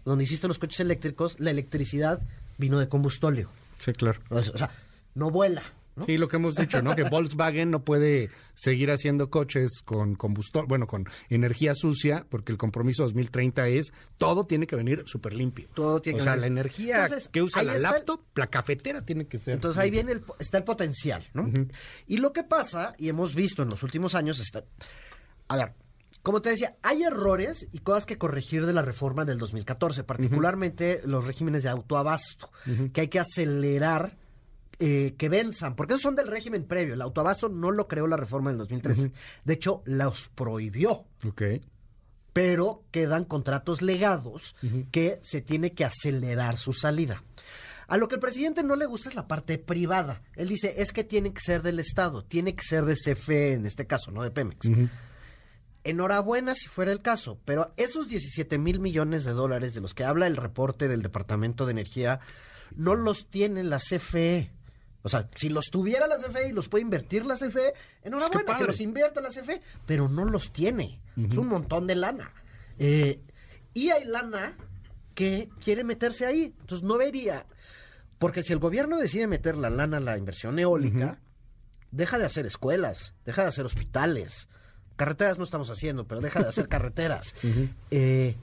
donde 0.06 0.24
hiciste 0.24 0.48
los 0.48 0.60
coches 0.60 0.80
eléctricos, 0.80 1.36
la 1.40 1.52
electricidad 1.52 2.22
vino 2.58 2.80
de 2.80 2.88
combustóleo. 2.88 3.50
Sí, 3.80 3.92
claro. 3.92 4.22
O 4.30 4.42
sea, 4.42 4.70
no 5.14 5.30
vuela. 5.30 5.64
¿No? 5.96 6.06
Sí, 6.06 6.18
lo 6.18 6.28
que 6.28 6.36
hemos 6.38 6.56
dicho, 6.56 6.82
¿no? 6.82 6.96
Que 6.96 7.04
Volkswagen 7.10 7.72
no 7.72 7.84
puede 7.84 8.30
seguir 8.54 8.92
haciendo 8.92 9.30
coches 9.30 9.82
con 9.84 10.16
combustible, 10.16 10.68
bueno, 10.68 10.88
con 10.88 11.06
energía 11.30 11.74
sucia, 11.76 12.26
porque 12.30 12.52
el 12.52 12.58
compromiso 12.58 13.04
2030 13.04 13.68
es 13.70 13.94
todo 14.18 14.46
tiene 14.46 14.68
que 14.68 14.76
venir 14.76 15.04
súper 15.06 15.34
limpio. 15.34 15.68
Todo 15.74 16.02
tiene 16.02 16.18
o 16.18 16.20
que 16.20 16.24
sea, 16.24 16.34
venir- 16.36 16.42
la 16.42 16.48
energía 16.48 17.04
Entonces, 17.06 17.28
que 17.30 17.42
usa 17.42 17.64
la 17.64 17.76
el- 17.76 17.82
laptop, 17.82 18.22
la 18.36 18.48
cafetera 18.48 19.04
tiene 19.06 19.26
que 19.28 19.38
ser. 19.38 19.54
Entonces 19.56 19.82
ahí 19.82 19.90
viene 19.92 20.12
el, 20.14 20.24
está 20.40 20.58
el 20.58 20.64
potencial, 20.64 21.24
¿no? 21.34 21.50
Y 22.08 22.18
lo 22.18 22.34
que 22.34 22.44
pasa, 22.44 22.94
y 22.98 23.10
hemos 23.10 23.36
visto 23.36 23.64
en 23.64 23.70
los 23.70 23.84
últimos 23.84 24.16
años, 24.16 24.40
está... 24.40 24.64
A 25.48 25.58
ver, 25.58 25.74
como 26.24 26.42
te 26.42 26.50
decía, 26.50 26.76
hay 26.82 27.04
errores 27.04 27.68
y 27.72 27.80
cosas 27.80 28.08
que 28.08 28.18
corregir 28.18 28.66
de 28.66 28.74
la 28.74 28.82
reforma 28.82 29.26
del 29.26 29.38
2014, 29.38 30.04
particularmente 30.04 31.02
los 31.06 31.26
regímenes 31.28 31.62
de 31.64 31.70
autoabasto, 31.70 32.50
que 32.94 33.02
hay 33.02 33.08
que 33.10 33.20
acelerar 33.20 34.18
eh, 34.80 35.16
que 35.18 35.30
venzan, 35.30 35.76
porque 35.76 35.94
esos 35.94 36.04
son 36.04 36.16
del 36.16 36.28
régimen 36.28 36.66
previo. 36.66 36.94
El 36.94 37.02
autoabasto 37.02 37.50
no 37.50 37.72
lo 37.72 37.88
creó 37.88 38.08
la 38.08 38.18
reforma 38.18 38.50
del 38.50 38.58
2013. 38.60 39.12
De 39.44 39.54
hecho, 39.54 39.82
los 39.86 40.30
prohibió 40.36 41.06
Ok. 41.28 41.42
pero 42.34 42.84
quedan 42.92 43.24
contratos 43.26 43.82
legados 43.82 44.56
que 44.92 45.20
se 45.24 45.42
tiene 45.42 45.74
que 45.74 45.86
acelerar 45.86 46.58
su 46.58 46.74
salida. 46.74 47.24
A 47.88 47.98
lo 47.98 48.08
que 48.08 48.16
el 48.16 48.22
presidente 48.22 48.64
no 48.64 48.76
le 48.76 48.88
gusta 48.88 49.10
es 49.10 49.16
la 49.16 49.28
parte 49.28 49.58
privada. 49.60 50.22
Él 50.36 50.48
dice, 50.50 50.74
es 50.82 50.92
que 50.92 51.04
tiene 51.04 51.34
que 51.34 51.40
ser 51.40 51.62
del 51.62 51.80
Estado, 51.80 52.24
tiene 52.26 52.56
que 52.56 52.64
ser 52.64 52.84
de 52.86 52.96
CFE 52.96 53.54
en 53.54 53.66
este 53.68 53.86
caso, 53.88 54.10
no 54.12 54.24
de 54.24 54.32
Pemex. 54.32 54.68
Enhorabuena 55.84 56.56
si 56.56 56.68
fuera 56.68 56.92
el 56.92 57.02
caso, 57.04 57.40
pero 57.46 57.72
esos 57.78 58.08
17 58.10 58.58
mil 58.58 58.80
millones 58.80 59.24
de 59.24 59.34
dólares 59.34 59.76
de 59.76 59.82
los 59.82 59.94
que 59.94 60.04
habla 60.04 60.26
el 60.26 60.36
reporte 60.36 60.88
del 60.88 61.04
Departamento 61.04 61.66
de 61.68 61.74
Energía 61.74 62.20
no 62.76 62.96
los 62.96 63.28
tiene 63.30 63.64
la 63.64 63.78
CFE. 63.78 64.52
O 65.06 65.10
sea, 65.10 65.30
si 65.36 65.50
los 65.50 65.66
tuviera 65.70 66.08
la 66.08 66.18
CFE 66.18 66.50
y 66.50 66.52
los 66.52 66.68
puede 66.68 66.82
invertir 66.82 67.28
la 67.28 67.36
CFE, 67.36 67.76
enhorabuena, 68.02 68.44
padre. 68.44 68.62
que 68.62 68.66
los 68.66 68.82
invierta 68.82 69.22
la 69.22 69.30
CFE, 69.30 69.62
pero 69.86 70.10
no 70.10 70.26
los 70.26 70.52
tiene. 70.52 71.00
Es 71.16 71.38
un 71.38 71.48
montón 71.48 71.86
de 71.86 71.94
lana. 71.94 72.34
Eh, 72.80 73.22
y 73.76 73.92
hay 73.92 74.04
lana 74.06 74.58
que 75.14 75.48
quiere 75.64 75.84
meterse 75.84 76.26
ahí. 76.26 76.56
Entonces 76.60 76.82
no 76.84 76.98
vería. 76.98 77.46
Porque 78.18 78.42
si 78.42 78.52
el 78.52 78.58
gobierno 78.58 78.98
decide 78.98 79.28
meter 79.28 79.58
la 79.58 79.70
lana 79.70 79.98
a 79.98 80.00
la 80.00 80.18
inversión 80.18 80.58
eólica, 80.58 81.20
deja 81.92 82.18
de 82.18 82.26
hacer 82.26 82.48
escuelas, 82.48 83.14
deja 83.26 83.44
de 83.44 83.50
hacer 83.50 83.68
hospitales. 83.68 84.48
Carreteras 84.96 85.38
no 85.38 85.44
estamos 85.44 85.70
haciendo, 85.70 86.08
pero 86.08 86.20
deja 86.20 86.42
de 86.42 86.50
hacer 86.50 86.68
carreteras. 86.68 87.36
Eh, 87.92 88.36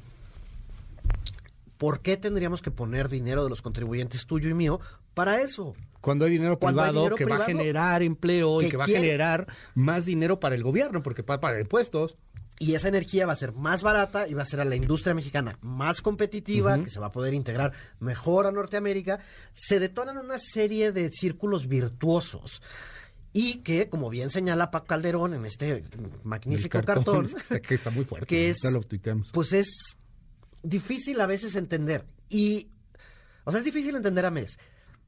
¿Por 1.76 2.02
qué 2.02 2.16
tendríamos 2.16 2.62
que 2.62 2.71
poner 2.71 3.09
dinero 3.09 3.42
de 3.42 3.50
los 3.50 3.62
contribuyentes 3.62 4.26
tuyo 4.26 4.49
y 4.49 4.54
mío 4.54 4.78
para 5.14 5.40
eso? 5.40 5.75
Cuando 6.02 6.26
hay 6.26 6.32
dinero 6.32 6.59
Cuando 6.59 6.82
hay 6.82 6.90
privado 6.90 7.04
dinero 7.04 7.16
que 7.16 7.25
va 7.25 7.37
a 7.37 7.47
generar 7.47 8.02
empleo 8.02 8.61
y 8.61 8.68
que 8.68 8.76
va 8.76 8.85
a 8.85 8.88
generar 8.88 9.47
más 9.75 10.04
dinero 10.04 10.38
para 10.38 10.54
el 10.54 10.62
gobierno, 10.62 11.02
porque 11.02 11.23
va 11.23 11.37
a 11.37 11.40
pagar 11.40 11.61
impuestos. 11.61 12.18
Y 12.59 12.75
esa 12.75 12.88
energía 12.88 13.25
va 13.25 13.32
a 13.32 13.37
ser 13.37 13.52
más 13.52 13.82
barata 13.82 14.28
y 14.28 14.35
va 14.35 14.42
a 14.42 14.44
ser 14.44 14.61
a 14.61 14.64
la 14.64 14.76
industria 14.76 15.14
mexicana 15.14 15.59
más 15.62 16.02
competitiva, 16.02 16.82
que 16.82 16.90
se 16.90 17.00
va 17.00 17.06
a 17.06 17.12
poder 17.12 17.35
integrar 17.35 17.73
mejor 17.99 18.47
a 18.47 18.52
Norteamérica. 18.52 19.21
Se 19.52 19.80
detonan 19.80 20.18
una 20.18 20.38
serie 20.38 20.92
de 20.92 21.11
círculos 21.12 21.66
virtuosos. 21.66 22.62
Y 23.32 23.61
que, 23.61 23.88
como 23.88 24.11
bien 24.11 24.28
señala 24.28 24.71
Paco 24.71 24.87
Calderón 24.87 25.32
en 25.35 25.47
este 25.47 25.85
magnífico 26.23 26.78
El 26.78 26.85
cartón, 26.85 27.26
es 27.26 27.35
que 27.35 27.40
está, 27.40 27.61
que 27.61 27.75
está 27.75 27.90
muy 27.90 28.04
fuerte. 28.04 28.26
que 28.26 28.50
es, 28.50 28.59
Ya 28.62 28.71
lo 28.71 28.80
pues 29.32 29.52
es 29.54 29.97
difícil 30.62 31.21
a 31.21 31.26
veces 31.26 31.56
entender. 31.56 32.04
Y, 32.28 32.68
o 33.44 33.50
sea, 33.50 33.59
es 33.59 33.64
difícil 33.64 33.97
entender 33.97 34.26
a 34.26 34.30
mes, 34.30 34.59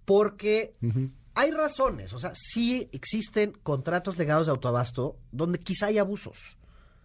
porque 0.04 0.74
hay 1.34 1.50
razones, 1.50 2.12
o 2.12 2.18
sea, 2.18 2.32
sí 2.34 2.88
existen 2.92 3.52
contratos 3.62 4.18
legados 4.18 4.46
de 4.46 4.52
autoabasto 4.52 5.16
donde 5.32 5.58
quizá 5.58 5.86
hay 5.86 5.98
abusos. 5.98 6.56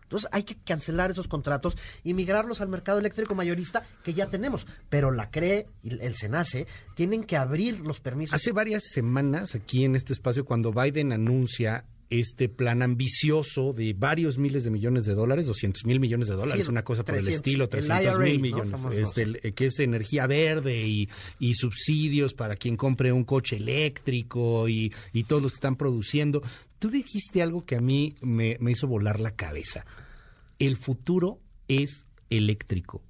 Entonces 0.03 0.27
hay 0.32 0.41
que 0.41 0.58
cancelar 0.58 1.12
esos 1.12 1.27
contratos 1.27 1.77
y 2.03 2.15
migrarlos 2.15 2.62
al 2.62 2.68
mercado 2.68 2.98
eléctrico 2.98 3.36
mayorista 3.36 3.84
que 4.03 4.15
ya 4.15 4.25
tenemos. 4.25 4.65
Pero 4.89 5.12
la 5.12 5.29
CRE 5.29 5.68
y 5.84 6.03
el 6.03 6.15
SENACE 6.15 6.65
tienen 6.96 7.24
que 7.24 7.38
abrir 7.38 7.82
los 7.82 8.00
permisos. 8.00 8.34
Hace 8.34 8.51
varias 8.51 8.82
semanas 8.91 9.53
aquí 9.53 9.86
en 9.86 9.96
este 9.96 10.13
espacio, 10.13 10.46
cuando 10.46 10.72
Biden 10.72 11.13
anuncia 11.13 11.86
este 12.10 12.50
plan 12.50 12.82
ambicioso 12.82 13.72
de 13.72 13.94
varios 13.94 14.38
miles 14.39 14.63
de 14.63 14.72
millones 14.72 15.06
de 15.06 15.13
dólares, 15.13 15.46
200 15.46 15.86
mil 15.86 16.00
millones 16.00 16.28
de 16.28 16.36
dólares, 16.36 16.66
Sí, 16.66 16.72
una 16.72 16.84
cosa 16.84 17.06
por 17.06 17.16
el 17.16 17.24
300, 17.24 17.46
estilo, 17.48 17.63
el 17.66 17.70
300 17.70 18.04
IRA, 18.16 18.18
mil 18.18 18.39
millones, 18.39 18.82
este, 18.94 19.22
el- 19.22 19.39
eh, 19.44 19.51
que 19.51 19.66
es 19.66 19.80
energía 19.80 20.25
verde 20.25 20.88
y, 20.88 21.08
y 21.39 21.54
subsidios 21.54 22.34
para 22.34 22.56
quien 22.56 22.78
compre 22.78 23.12
un 23.12 23.24
coche 23.25 23.58
eléctrico 23.58 24.68
y, 24.68 24.92
y 25.13 25.24
todos 25.25 25.42
los 25.44 25.51
que 25.51 25.56
están 25.58 25.75
produciendo. 25.75 26.42
Tú 26.80 26.89
dijiste 26.89 27.42
algo 27.44 27.63
que 27.66 27.75
a 27.75 27.80
mí 27.80 28.16
me, 28.22 28.58
me 28.60 28.72
hizo 28.72 28.88
volar 28.88 29.20
la 29.20 29.36
cabeza. 29.36 29.86
El 30.58 30.78
futuro 30.78 31.39
es 31.68 32.06
eléctrico. 32.32 33.04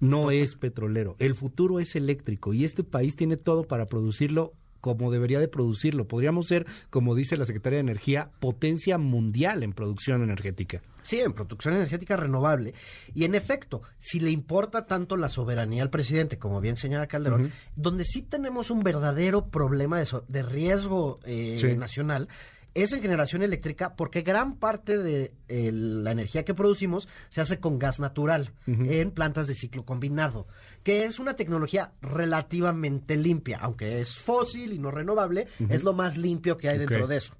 No 0.00 0.30
es 0.30 0.56
petrolero. 0.56 1.16
El 1.18 1.34
futuro 1.34 1.80
es 1.80 1.96
eléctrico 1.96 2.52
y 2.52 2.64
este 2.64 2.84
país 2.84 3.16
tiene 3.16 3.36
todo 3.36 3.64
para 3.64 3.86
producirlo 3.86 4.52
como 4.94 5.10
debería 5.10 5.40
de 5.40 5.48
producirlo. 5.48 6.06
Podríamos 6.06 6.46
ser, 6.46 6.64
como 6.90 7.14
dice 7.14 7.36
la 7.36 7.44
Secretaría 7.44 7.78
de 7.78 7.80
Energía, 7.80 8.30
potencia 8.40 8.96
mundial 8.98 9.62
en 9.62 9.72
producción 9.72 10.22
energética. 10.22 10.80
Sí, 11.02 11.20
en 11.20 11.32
producción 11.34 11.74
energética 11.74 12.16
renovable. 12.16 12.74
Y 13.14 13.24
en 13.24 13.34
efecto, 13.34 13.82
si 13.98 14.18
le 14.20 14.30
importa 14.30 14.86
tanto 14.86 15.16
la 15.16 15.28
soberanía 15.28 15.82
al 15.82 15.90
presidente, 15.90 16.38
como 16.38 16.60
bien 16.60 16.76
señala 16.76 17.06
Calderón, 17.06 17.52
donde 17.76 18.04
sí 18.04 18.22
tenemos 18.22 18.70
un 18.70 18.80
verdadero 18.80 19.46
problema 19.48 19.98
de, 19.98 20.04
so- 20.06 20.24
de 20.28 20.42
riesgo 20.42 21.20
eh, 21.24 21.56
Sí. 21.60 21.76
nacional, 21.76 22.28
es 22.76 22.92
en 22.92 23.00
generación 23.00 23.42
eléctrica, 23.42 23.96
porque 23.96 24.20
gran 24.20 24.56
parte 24.56 24.98
de 24.98 25.32
eh, 25.48 25.70
la 25.72 26.12
energía 26.12 26.44
que 26.44 26.52
producimos 26.52 27.08
se 27.30 27.40
hace 27.40 27.58
con 27.58 27.78
gas 27.78 28.00
natural 28.00 28.52
en 28.66 29.10
plantas 29.12 29.46
de 29.46 29.54
ciclo 29.54 29.84
combinado, 29.84 30.46
que 30.82 31.04
es 31.04 31.18
una 31.18 31.34
tecnología 31.34 31.92
relativamente 32.02 33.16
limpia, 33.16 33.58
aunque 33.62 34.00
es 34.00 34.14
fósil 34.14 34.72
y 34.72 34.78
no 34.78 34.90
renovable, 34.90 35.46
es 35.70 35.84
lo 35.84 35.94
más 35.94 36.18
limpio 36.18 36.58
que 36.58 36.68
hay 36.68 36.78
dentro 36.78 37.06
de 37.06 37.16
eso. 37.16 37.34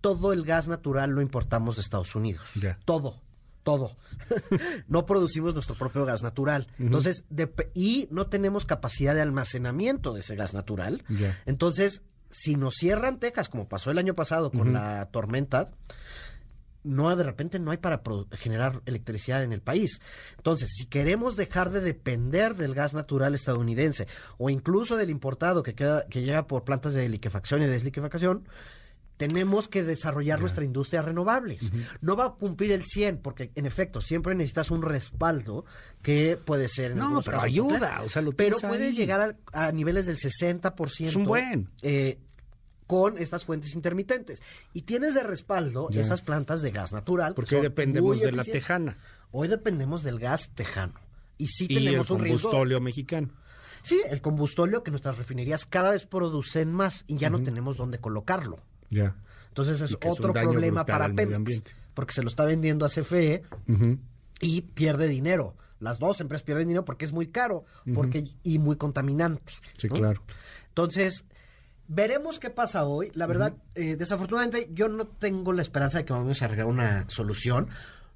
Todo 0.00 0.32
el 0.32 0.44
gas 0.44 0.66
natural 0.66 1.10
lo 1.10 1.22
importamos 1.22 1.76
de 1.76 1.82
Estados 1.82 2.14
Unidos. 2.16 2.50
Todo. 2.84 3.22
Todo. 3.62 3.96
no 4.88 5.06
producimos 5.06 5.54
nuestro 5.54 5.76
propio 5.76 6.04
gas 6.04 6.22
natural. 6.22 6.66
Entonces, 6.78 7.24
y 7.74 8.08
no 8.10 8.26
tenemos 8.26 8.66
capacidad 8.66 9.14
de 9.14 9.22
almacenamiento 9.22 10.12
de 10.12 10.20
ese 10.20 10.34
gas 10.34 10.52
natural. 10.52 11.04
Entonces, 11.46 12.02
si 12.36 12.56
nos 12.56 12.74
cierran 12.74 13.18
Texas, 13.18 13.48
como 13.48 13.68
pasó 13.68 13.90
el 13.90 13.98
año 13.98 14.14
pasado 14.14 14.50
con 14.50 14.72
la 14.72 15.06
tormenta, 15.12 15.70
no 16.82 17.14
de 17.14 17.22
repente 17.22 17.58
no 17.58 17.70
hay 17.70 17.78
para 17.78 18.02
generar 18.32 18.82
electricidad 18.86 19.42
en 19.42 19.52
el 19.52 19.62
país. 19.62 20.00
Entonces, 20.36 20.70
si 20.74 20.86
queremos 20.86 21.36
dejar 21.36 21.70
de 21.70 21.80
depender 21.80 22.56
del 22.56 22.74
gas 22.74 22.92
natural 22.92 23.34
estadounidense 23.34 24.06
o 24.36 24.50
incluso 24.50 24.96
del 24.96 25.10
importado 25.10 25.62
que 25.62 25.74
queda 25.74 26.06
que 26.06 26.22
llega 26.22 26.46
por 26.46 26.64
plantas 26.64 26.94
de 26.94 27.08
liquefacción 27.08 27.62
y 27.62 27.66
desliquefacción, 27.66 28.46
tenemos 29.16 29.68
que 29.68 29.82
desarrollar 29.84 30.40
nuestra 30.40 30.64
industria 30.64 31.00
de 31.00 31.06
renovables. 31.06 31.70
No 32.00 32.16
va 32.16 32.26
a 32.26 32.30
cumplir 32.32 32.72
el 32.72 32.82
100 32.84 33.18
porque 33.18 33.52
en 33.54 33.64
efecto 33.66 34.00
siempre 34.00 34.34
necesitas 34.34 34.70
un 34.70 34.82
respaldo 34.82 35.64
que 36.02 36.36
puede 36.36 36.68
ser 36.68 36.92
en 36.92 36.98
No, 36.98 37.20
pero 37.24 37.36
casos 37.38 37.44
ayuda, 37.44 38.02
o 38.04 38.08
sea, 38.08 38.22
lo 38.22 38.32
pero 38.32 38.56
puedes 38.58 38.88
ahí. 38.88 38.92
llegar 38.96 39.36
a, 39.52 39.72
niveles 39.72 40.06
del 40.06 40.18
60%. 40.18 41.06
Es 41.06 41.14
un 41.16 41.24
buen. 41.24 41.68
eh, 41.82 42.18
con 42.86 43.16
estas 43.16 43.44
fuentes 43.46 43.74
intermitentes. 43.74 44.42
Y 44.74 44.82
tienes 44.82 45.14
de 45.14 45.22
respaldo 45.22 45.88
Ya. 45.90 46.00
estas 46.02 46.20
plantas 46.20 46.60
de 46.60 46.70
gas 46.70 46.92
natural. 46.92 47.32
que 47.32 47.36
Porque 47.36 47.56
hoy 47.56 47.62
dependemos 47.62 48.20
de 48.20 48.32
la 48.32 48.44
tejana 48.44 48.98
Hoy 49.32 49.48
dependemos 49.48 50.02
del 50.02 50.18
gas 50.18 50.50
tejano. 50.54 50.94
Y 51.38 51.48
sí 51.48 51.66
y 51.68 51.76
el 51.78 51.84
tenemos 51.86 52.10
un 52.10 52.20
riesgo. 52.20 52.40
combustóleo 52.50 52.80
mexicano. 52.80 53.30
Sí, 53.82 54.00
el 54.08 54.20
combustóleo 54.20 54.82
que 54.82 54.90
nuestras 54.90 55.18
refinerías 55.18 55.66
cada 55.66 55.90
vez 55.90 56.04
producen 56.06 56.72
más 56.72 57.04
y 57.06 57.16
ya 57.16 57.30
no 57.30 57.42
tenemos 57.42 57.76
dónde 57.76 57.98
colocarlo. 57.98 58.60
Ya. 58.94 59.16
Entonces 59.48 59.80
es 59.80 59.96
otro 60.04 60.32
problema 60.32 60.84
para 60.84 61.12
Pemex. 61.12 61.62
Porque 61.94 62.12
se 62.12 62.22
lo 62.22 62.28
está 62.28 62.44
vendiendo 62.44 62.84
a 62.84 62.88
CFE 62.88 63.42
Ujú. 63.68 63.98
y 64.40 64.62
pierde 64.62 65.06
dinero. 65.06 65.56
Las 65.78 65.98
dos 65.98 66.20
empresas 66.20 66.44
pierden 66.44 66.66
dinero 66.68 66.84
porque 66.84 67.04
es 67.04 67.12
muy 67.12 67.28
caro 67.28 67.64
porque 67.94 68.24
y 68.42 68.58
muy 68.58 68.76
contaminante. 68.76 69.52
Sí, 69.76 69.88
¿no? 69.88 69.94
claro. 69.94 70.22
Entonces, 70.68 71.24
veremos 71.86 72.38
qué 72.40 72.50
pasa 72.50 72.84
hoy. 72.84 73.10
La 73.14 73.26
verdad, 73.26 73.54
eh, 73.74 73.96
desafortunadamente, 73.96 74.70
yo 74.72 74.88
no 74.88 75.06
tengo 75.06 75.52
la 75.52 75.62
esperanza 75.62 75.98
de 75.98 76.04
que 76.04 76.12
vamos 76.12 76.40
a 76.42 76.44
arreglar 76.46 76.66
una 76.66 77.04
solución. 77.08 77.68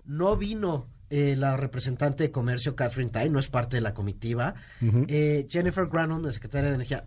No 0.05 0.37
vino 0.37 0.87
eh, 1.11 1.37
la 1.37 1.57
representante 1.57 2.25
de 2.25 2.31
comercio, 2.31 2.75
Catherine 2.75 3.11
Tai, 3.11 3.31
no 3.31 3.39
es 3.39 3.49
parte 3.49 3.77
de 3.77 3.81
la 3.83 3.95
comitiva. 3.95 4.55
Eh, 4.81 5.47
Jennifer 5.49 5.87
Granholm, 5.87 6.25
la 6.25 6.33
secretaria 6.33 6.71
de 6.71 6.75
Energía, 6.75 7.07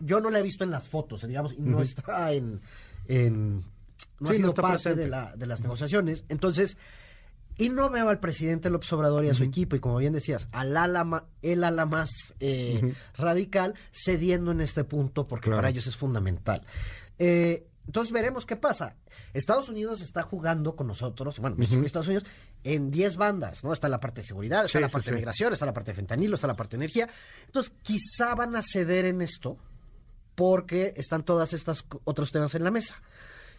yo 0.00 0.20
no 0.20 0.30
la 0.30 0.38
he 0.38 0.42
visto 0.42 0.64
en 0.64 0.70
las 0.70 0.88
fotos, 0.88 1.26
digamos, 1.26 1.52
y 1.52 1.60
no 1.60 1.80
está 1.80 2.32
en... 2.32 2.60
en- 3.06 3.64
no 4.18 4.28
ha 4.28 4.32
Sí, 4.32 4.38
sido 4.38 4.54
parte 4.54 4.74
presente. 4.74 5.02
de, 5.02 5.08
la- 5.08 5.34
de 5.36 5.46
las 5.46 5.60
negociaciones. 5.60 6.24
Entonces, 6.28 6.76
y 7.56 7.68
no 7.68 7.90
veo 7.90 8.08
al 8.08 8.20
presidente 8.20 8.70
López 8.70 8.92
Obrador 8.92 9.24
y 9.24 9.28
a 9.28 9.34
su 9.34 9.44
equipo, 9.44 9.76
y 9.76 9.80
como 9.80 9.96
bien 9.98 10.12
decías, 10.12 10.48
al 10.52 10.76
ala 10.76 11.04
ma- 11.04 11.24
el 11.42 11.64
ala 11.64 11.86
más 11.86 12.10
eh, 12.40 12.94
radical 13.16 13.74
cediendo 13.92 14.50
en 14.52 14.60
este 14.60 14.84
punto, 14.84 15.26
porque 15.26 15.44
Claro. 15.46 15.58
para 15.58 15.68
ellos 15.70 15.86
es 15.86 15.96
fundamental. 15.96 16.62
Eh, 17.18 17.66
entonces 17.86 18.12
veremos 18.12 18.46
qué 18.46 18.56
pasa. 18.56 18.96
Estados 19.34 19.68
Unidos 19.68 20.00
está 20.00 20.22
jugando 20.22 20.76
con 20.76 20.86
nosotros, 20.86 21.38
bueno, 21.38 21.56
México 21.56 21.82
y 21.82 21.86
Estados 21.86 22.06
Unidos, 22.08 22.24
en 22.64 22.90
10 22.90 23.16
bandas, 23.16 23.62
¿no? 23.64 23.72
Está 23.72 23.88
la 23.88 24.00
parte 24.00 24.20
de 24.22 24.26
seguridad, 24.26 24.64
está 24.64 24.78
Sí, 24.78 24.82
la 24.82 24.88
parte 24.88 25.04
sí. 25.06 25.10
de 25.10 25.16
migración, 25.16 25.52
está 25.52 25.66
la 25.66 25.72
parte 25.72 25.90
de 25.92 25.96
fentanilo, 25.96 26.34
está 26.34 26.46
la 26.46 26.56
parte 26.56 26.76
de 26.76 26.84
energía. 26.84 27.08
Entonces, 27.46 27.72
quizá 27.82 28.34
van 28.34 28.54
a 28.56 28.62
ceder 28.62 29.04
en 29.06 29.20
esto 29.22 29.56
porque 30.40 30.94
están 30.96 31.22
todas 31.22 31.52
estas 31.52 31.84
otros 32.04 32.32
temas 32.32 32.54
en 32.54 32.64
la 32.64 32.70
mesa. 32.70 32.96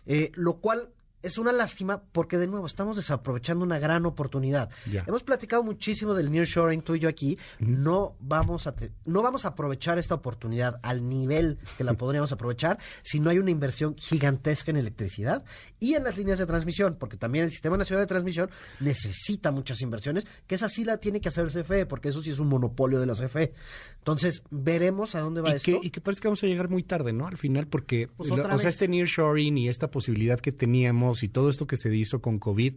Eh, 0.08 0.32
lo 0.34 0.56
cual 0.56 0.90
es 1.24 1.38
una 1.38 1.52
lástima 1.52 2.02
porque, 2.12 2.38
de 2.38 2.48
nuevo, 2.48 2.66
estamos 2.66 2.96
desaprovechando 2.98 3.64
una 3.64 3.80
gran 3.80 4.06
oportunidad. 4.06 4.70
Ya. 4.92 5.04
Hemos 5.08 5.24
platicado 5.24 5.64
muchísimo 5.64 6.14
del 6.14 6.32
nearshoring 6.32 6.82
tú 6.82 6.96
y 6.96 7.00
yo 7.00 7.10
aquí. 7.10 7.38
No 7.60 8.16
vamos 8.20 8.68
a 8.68 8.76
te- 8.76 8.92
no 9.06 9.22
vamos 9.22 9.46
a 9.46 9.50
aprovechar 9.50 9.98
esta 9.98 10.16
oportunidad 10.16 10.80
al 10.84 11.08
nivel 11.08 11.60
que 11.78 11.84
la 11.84 11.94
podríamos 11.98 12.32
aprovechar 12.32 12.80
si 13.04 13.20
no 13.20 13.30
hay 13.30 13.40
una 13.40 13.52
inversión 13.52 13.96
gigantesca 13.98 14.72
en 14.72 14.78
electricidad 14.78 15.44
y 15.80 15.94
en 15.96 16.04
las 16.04 16.18
líneas 16.18 16.38
de 16.40 16.46
transmisión, 16.46 16.96
porque 17.00 17.18
también 17.18 17.46
el 17.46 17.52
Sistema 17.52 17.78
Nacional 17.78 18.04
de 18.04 18.08
Transmisión 18.08 18.50
necesita 18.80 19.52
muchas 19.52 19.82
inversiones, 19.82 20.26
que 20.48 20.56
esa 20.56 20.70
sí 20.70 20.84
la 20.86 20.98
tiene 20.98 21.22
que 21.22 21.30
hacer 21.30 21.46
el 21.46 21.52
CFE, 21.52 21.86
porque 21.86 22.10
eso 22.10 22.22
sí 22.22 22.30
es 22.32 22.40
un 22.40 22.48
monopolio 22.48 23.00
de 23.00 23.06
la 23.06 23.14
CFE. 23.14 23.54
Entonces, 24.00 24.44
veremos 24.50 25.16
a 25.16 25.20
dónde 25.20 25.42
va 25.42 25.52
y 25.52 25.54
esto. 25.54 25.80
que, 25.80 25.88
y 25.88 25.90
que 25.92 26.02
parece 26.02 26.22
que 26.22 26.28
vamos 26.28 26.44
a 26.44 26.48
llegar 26.48 26.70
muy 26.70 26.84
tarde, 26.84 27.14
¿no? 27.14 27.28
Al 27.28 27.38
final, 27.38 27.68
porque 27.68 28.08
Pues 28.18 28.30
lo- 28.30 28.36
o 28.36 28.38
sea, 28.44 28.56
vez. 28.56 28.66
este 28.66 28.88
nearshoring 28.88 29.58
y 29.58 29.70
esta 29.70 29.90
posibilidad 29.92 30.40
que 30.40 30.52
teníamos 30.52 31.11
y 31.24 31.30
todo 31.30 31.50
esto 31.50 31.68
que 31.68 31.78
se 31.78 31.94
hizo 31.96 32.22
con 32.22 32.40
COVID, 32.40 32.76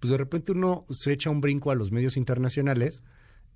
pues 0.00 0.10
de 0.10 0.16
repente 0.16 0.52
uno 0.52 0.86
se 0.90 1.12
echa 1.12 1.30
un 1.30 1.40
brinco 1.40 1.70
a 1.70 1.74
los 1.74 1.92
medios 1.92 2.16
internacionales 2.16 3.02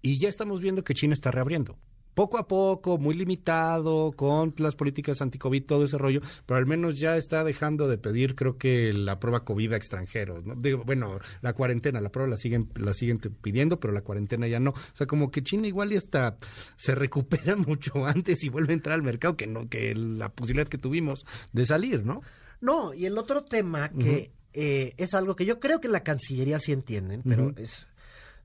y 0.03 0.19
ya 0.19 0.29
estamos 0.29 0.61
viendo 0.61 0.85
que 0.85 0.95
China 0.95 1.15
está 1.15 1.31
reabriendo. 1.31 1.79
poco 2.13 2.39
a 2.39 2.47
poco, 2.47 2.97
muy 2.97 3.17
limitado, 3.17 4.13
con 4.13 4.55
las 4.59 4.77
políticas 4.77 5.21
anti-COVID, 5.21 5.65
todo 5.65 5.85
ese 5.85 5.99
rollo, 5.99 6.21
pero 6.47 6.59
al 6.59 6.67
menos 6.67 7.01
ya 7.01 7.17
está 7.17 7.43
dejando 7.43 7.89
de 7.89 7.99
pedir, 7.99 8.37
creo 8.37 8.57
que 8.57 8.93
la 8.93 9.19
prueba 9.19 9.45
COVID 9.45 9.73
a 9.73 9.77
extranjeros. 9.77 10.45
¿no? 10.45 10.55
Digo, 10.55 10.85
bueno, 10.85 11.19
la 11.41 11.55
cuarentena, 11.55 12.01
la 12.01 12.11
prueba 12.11 12.31
la 12.31 12.37
siguen, 12.37 12.71
la 12.77 12.95
siguen 12.95 13.19
pidiendo, 13.19 13.81
pero 13.81 13.93
la 13.93 14.03
cuarentena 14.03 14.47
ya 14.47 14.61
no. 14.61 14.71
O 14.71 14.77
sea, 14.93 15.09
como 15.09 15.33
que 15.33 15.43
China 15.43 15.67
igual 15.67 15.93
y 15.93 15.97
hasta 15.97 16.37
se 16.77 16.95
recupera 16.95 17.57
mucho 17.57 18.07
antes 18.07 18.45
y 18.45 18.49
vuelve 18.49 18.75
a 18.75 18.77
entrar 18.77 18.95
al 18.95 19.03
mercado 19.03 19.37
que 19.37 19.49
no, 19.49 19.69
que 19.69 19.97
la 19.97 20.29
posibilidad 20.29 20.69
que 20.69 20.79
tuvimos 20.79 21.27
de 21.53 21.67
salir, 21.67 22.05
¿no? 22.05 22.21
No, 22.65 22.95
y 22.95 23.05
el 23.05 23.19
otro 23.19 23.45
tema 23.45 23.91
que 23.91 24.33
eh, 24.55 24.95
es 24.97 25.13
algo 25.13 25.37
que 25.37 25.45
yo 25.45 25.61
creo 25.61 25.81
que 25.81 25.89
la 25.89 26.03
Cancillería 26.03 26.59
sí 26.59 26.73
entienden, 26.73 27.23
pero 27.23 27.53
es 27.57 27.87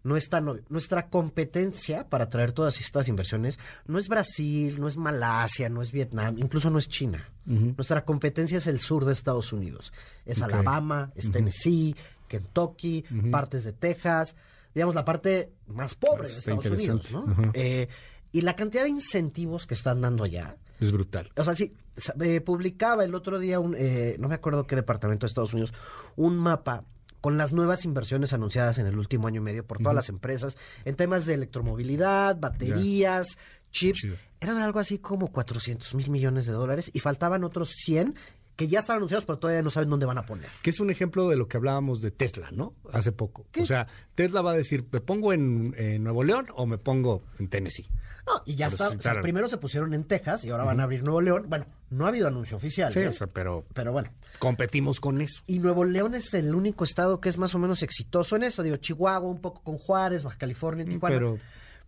no 0.04 0.16
está 0.16 0.42
nuestra 0.42 1.08
competencia 1.08 2.08
para 2.08 2.30
traer 2.30 2.54
todas 2.54 2.80
estas 2.80 3.08
inversiones 3.10 3.60
no 3.86 3.98
es 4.00 4.08
Brasil, 4.08 4.80
no 4.80 4.88
es 4.88 4.98
Malasia, 4.98 5.70
no 5.70 5.82
es 5.82 5.92
Vietnam, 5.92 6.38
incluso 6.38 6.70
no 6.70 6.80
es 6.80 6.88
China. 6.88 7.30
Nuestra 7.46 8.06
competencia 8.06 8.60
es 8.60 8.68
el 8.68 8.80
sur 8.80 9.06
de 9.06 9.14
Estados 9.14 9.52
Unidos. 9.54 9.92
Es 10.26 10.42
Alabama, 10.42 11.12
es 11.16 11.32
Tennessee, 11.32 11.96
Kentucky, 12.28 13.04
partes 13.32 13.64
de 13.64 13.74
Texas, 13.74 14.36
digamos 14.74 14.96
la 14.96 15.06
parte 15.06 15.54
más 15.68 15.96
pobre 15.96 16.28
de 16.28 16.34
Estados 16.36 16.66
Unidos, 16.66 17.12
¿no? 17.12 17.52
Eh, 17.54 17.88
y 18.32 18.42
la 18.42 18.56
cantidad 18.56 18.84
de 18.84 18.90
incentivos 18.90 19.66
que 19.66 19.74
están 19.74 20.02
dando 20.02 20.24
allá 20.24 20.58
es 20.80 20.92
brutal. 20.92 21.30
O 21.36 21.44
sea, 21.44 21.56
sí, 21.56 21.74
eh, 22.22 22.42
publicaba 22.42 23.04
el 23.04 23.16
otro 23.16 23.40
día 23.40 23.60
un, 23.60 23.76
eh, 23.78 24.16
no 24.20 24.28
me 24.28 24.36
acuerdo 24.36 24.66
qué 24.66 24.76
departamento 24.76 25.26
de 25.26 25.30
Estados 25.30 25.54
Unidos, 25.54 25.74
un 26.16 26.38
mapa 26.38 26.84
con 27.22 27.38
las 27.38 27.54
nuevas 27.54 27.86
inversiones 27.86 28.34
anunciadas 28.34 28.78
en 28.78 28.88
el 28.88 28.98
último 28.98 29.28
año 29.28 29.42
y 29.42 29.44
medio 29.44 29.66
por 29.66 29.80
todas 29.80 29.96
las 29.96 30.10
empresas 30.10 30.58
en 30.86 30.96
temas 30.96 31.26
de 31.26 31.34
electromovilidad, 31.34 32.38
baterías, 32.40 33.38
chips. 33.72 34.08
Eran 34.40 34.58
algo 34.60 34.80
así 34.80 35.00
como 35.00 35.28
400 35.28 35.96
mil 35.96 36.10
millones 36.10 36.46
de 36.46 36.54
dólares 36.54 36.90
y 36.94 37.00
faltaban 37.02 37.44
otros 37.44 37.72
100 37.72 38.16
que 38.60 38.68
ya 38.68 38.80
están 38.80 38.98
anunciados, 38.98 39.24
pero 39.24 39.40
todavía 39.40 39.62
no 39.62 39.70
saben 39.70 39.90
dónde 39.90 40.06
van 40.06 40.18
a 40.18 40.26
poner. 40.26 40.50
Que 40.62 40.72
es 40.72 40.82
un 40.82 40.90
ejemplo 40.90 41.30
de 41.30 41.38
lo 41.38 41.48
que 41.48 41.56
hablábamos 41.56 42.02
de 42.02 42.12
Tesla, 42.12 42.50
¿no? 42.52 42.74
Hace 42.92 43.14
poco. 43.14 43.48
O 43.58 43.66
sea, 43.66 43.88
Tesla 44.16 44.42
va 44.42 44.52
a 44.52 44.54
decir, 44.54 44.86
¿me 44.92 45.00
pongo 45.00 45.32
en, 45.32 46.04
Nuevo 46.04 46.26
León 46.26 46.48
o 46.54 46.66
me 46.66 46.78
pongo 46.78 47.24
en 47.40 47.48
Tennessee? 47.48 47.88
No, 48.28 48.42
y 48.46 48.56
ya 48.56 48.68
está. 48.68 48.92
primero 49.22 49.48
se 49.48 49.58
pusieron 49.60 49.94
en 49.94 50.04
Texas 50.04 50.44
y 50.44 50.50
ahora 50.50 50.66
van 50.66 50.82
a 50.82 50.84
abrir 50.84 51.04
Nuevo 51.04 51.22
León. 51.22 51.46
Bueno, 51.48 51.68
no 51.90 52.04
ha 52.04 52.10
habido 52.10 52.28
anuncio 52.28 52.58
oficial. 52.58 52.92
Sí, 52.92 53.00
¿eh? 53.00 53.08
o 53.08 53.14
sea, 53.14 53.28
pero, 53.28 53.66
pero 53.74 53.94
bueno. 53.94 54.12
Competimos 54.40 55.00
con 55.00 55.22
eso. 55.22 55.42
Y 55.48 55.60
Nuevo 55.60 55.86
León 55.86 56.14
es 56.14 56.34
el 56.34 56.54
único 56.54 56.84
estado 56.84 57.22
que 57.22 57.30
es 57.30 57.38
más 57.38 57.56
o 57.56 57.60
menos 57.60 57.82
exitoso 57.82 58.36
en 58.36 58.44
eso. 58.44 58.62
Digo, 58.62 58.76
Chihuahua, 58.76 59.30
un 59.30 59.40
poco 59.40 59.64
con 59.64 59.78
Juárez, 59.78 60.24
Baja 60.24 60.38
California, 60.38 60.84
Tijuana. 60.84 61.16
Pero 61.16 61.38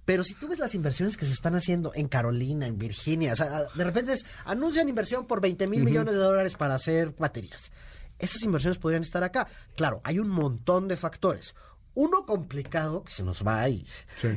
pero 0.05 0.23
si 0.23 0.33
tú 0.33 0.47
ves 0.47 0.59
las 0.59 0.75
inversiones 0.75 1.17
que 1.17 1.25
se 1.25 1.33
están 1.33 1.55
haciendo 1.55 1.91
en 1.95 2.07
Carolina, 2.07 2.67
en 2.67 2.77
Virginia, 2.77 3.33
o 3.33 3.35
sea, 3.35 3.65
de 3.73 3.83
repente 3.83 4.15
anuncian 4.45 4.89
inversión 4.89 5.25
por 5.27 5.41
20 5.41 5.67
mil 5.67 5.83
millones 5.83 6.13
de 6.13 6.19
dólares 6.19 6.55
para 6.55 6.75
hacer 6.75 7.13
baterías. 7.17 7.71
Esas 8.19 8.43
inversiones 8.43 8.77
podrían 8.77 9.01
estar 9.01 9.23
acá. 9.23 9.47
Claro, 9.75 10.01
hay 10.03 10.19
un 10.19 10.29
montón 10.29 10.87
de 10.87 10.97
factores. 10.97 11.55
Uno 11.93 12.25
complicado 12.25 13.03
que 13.03 13.11
se 13.11 13.23
nos 13.23 13.45
va 13.45 13.59
ahí 13.59 13.85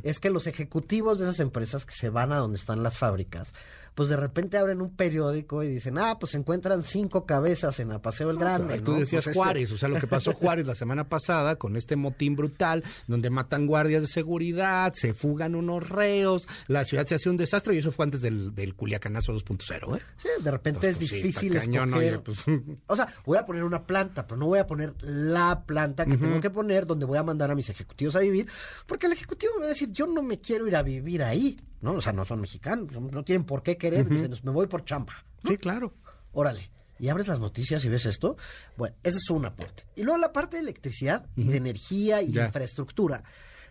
es 0.03 0.19
que 0.19 0.31
los 0.31 0.49
ejecutivos 0.49 1.19
de 1.19 1.27
esas 1.27 1.39
empresas 1.39 1.87
que 1.87 1.95
se 1.95 2.09
van 2.09 2.33
a 2.33 2.39
donde 2.39 2.57
están 2.57 2.83
las 2.83 2.99
fábricas 2.99 3.53
pues 3.95 4.09
de 4.09 4.17
repente 4.17 4.59
abren 4.59 4.81
un 4.81 4.95
periódico 4.95 5.63
y 5.63 5.69
dicen, 5.69 5.99
ah, 5.99 6.19
pues 6.19 6.33
se 6.33 6.39
encuentran 6.39 6.83
cinco 6.83 7.27
cabezas 7.27 7.79
en 7.81 7.93
Apaseo 7.93 8.31
el 8.31 8.39
Grande. 8.39 8.81
Tú 8.81 8.95
decías 8.95 9.25
pues 9.25 9.37
Juárez, 9.37 9.73
o 9.73 9.79
sea, 9.79 9.89
lo 9.89 10.01
que 10.01 10.07
pasó 10.07 10.33
Juárez 10.33 10.67
la 10.67 10.75
semana 10.75 11.09
pasada 11.09 11.57
con 11.57 11.77
este 11.77 11.97
motín 11.97 12.35
brutal, 12.35 12.83
donde 13.07 13.31
matan 13.31 13.67
guardias 13.67 14.03
de 14.03 14.09
seguridad, 14.09 14.93
se 14.95 15.15
fugan 15.15 15.55
unos 15.55 15.89
reos, 15.89 16.49
la 16.67 16.85
ciudad 16.85 17.07
se 17.07 17.15
hace 17.15 17.31
un 17.31 17.37
desastre 17.37 17.75
y 17.75 17.79
eso 17.79 17.93
fue 17.93 18.05
antes 18.05 18.21
del, 18.21 18.55
del 18.55 18.75
Culiacanazo 18.75 19.33
2.0, 19.33 19.97
¿eh? 19.97 20.03
Sí, 20.17 20.29
de 20.43 20.51
repente 20.51 20.89
es 20.89 20.97
pues, 20.97 21.11
difícil 21.11 21.57
escoger. 21.57 22.21
Pues, 22.23 22.45
o 22.87 22.97
sea, 22.97 23.07
voy 23.25 23.39
a 23.39 23.47
poner 23.47 23.63
una 23.63 23.87
planta, 23.87 24.27
pero 24.27 24.39
no 24.39 24.47
voy 24.47 24.59
a 24.59 24.67
poner 24.67 24.95
la 25.03 25.65
planta 25.65 26.05
que 26.05 26.17
tengo 26.17 26.41
que 26.41 26.51
poner 26.51 26.87
donde 26.87 27.07
voy 27.07 27.19
a 27.19 27.23
mandar 27.23 27.51
a 27.51 27.55
mis 27.55 27.69
ejecutivos 27.71 28.17
a 28.17 28.21
vivir, 28.21 28.49
porque 28.87 29.07
el 29.07 29.13
ejecutivo 29.13 29.53
me 29.55 29.61
va 29.61 29.67
a 29.67 29.69
decir, 29.69 29.91
yo 29.93 30.07
no 30.07 30.23
me 30.23 30.41
quiero 30.41 30.67
ir 30.67 30.77
a 30.77 30.83
vivir 30.83 31.23
ahí. 31.23 31.57
¿no? 31.85 31.93
O 31.93 32.01
sea, 32.01 32.15
no 32.15 32.25
son 32.25 32.41
mexicanos, 32.41 32.91
no 32.99 33.25
tienen 33.25 33.45
por 33.45 33.63
qué 33.63 33.77
querer, 33.91 34.09
dicen, 34.09 34.33
me 34.43 34.51
voy 34.51 34.67
por 34.67 34.85
chamba. 34.85 35.15
Sí, 35.47 35.57
claro. 35.57 35.95
Órale. 36.33 36.71
Y 36.99 37.09
abres 37.09 37.29
las 37.29 37.41
noticias 37.41 37.85
y 37.85 37.89
ves 37.89 38.07
esto. 38.07 38.37
Bueno, 38.77 38.97
esa 39.03 39.19
es 39.19 39.31
una 39.31 39.55
parte. 39.55 39.85
Y 39.97 40.03
luego 40.03 40.19
la 40.19 40.33
parte 40.33 40.57
de 40.57 40.63
electricidad 40.63 41.27
y 41.37 41.45
de 41.45 41.57
energía 41.57 42.23
y 42.23 42.39
infraestructura. 42.39 43.23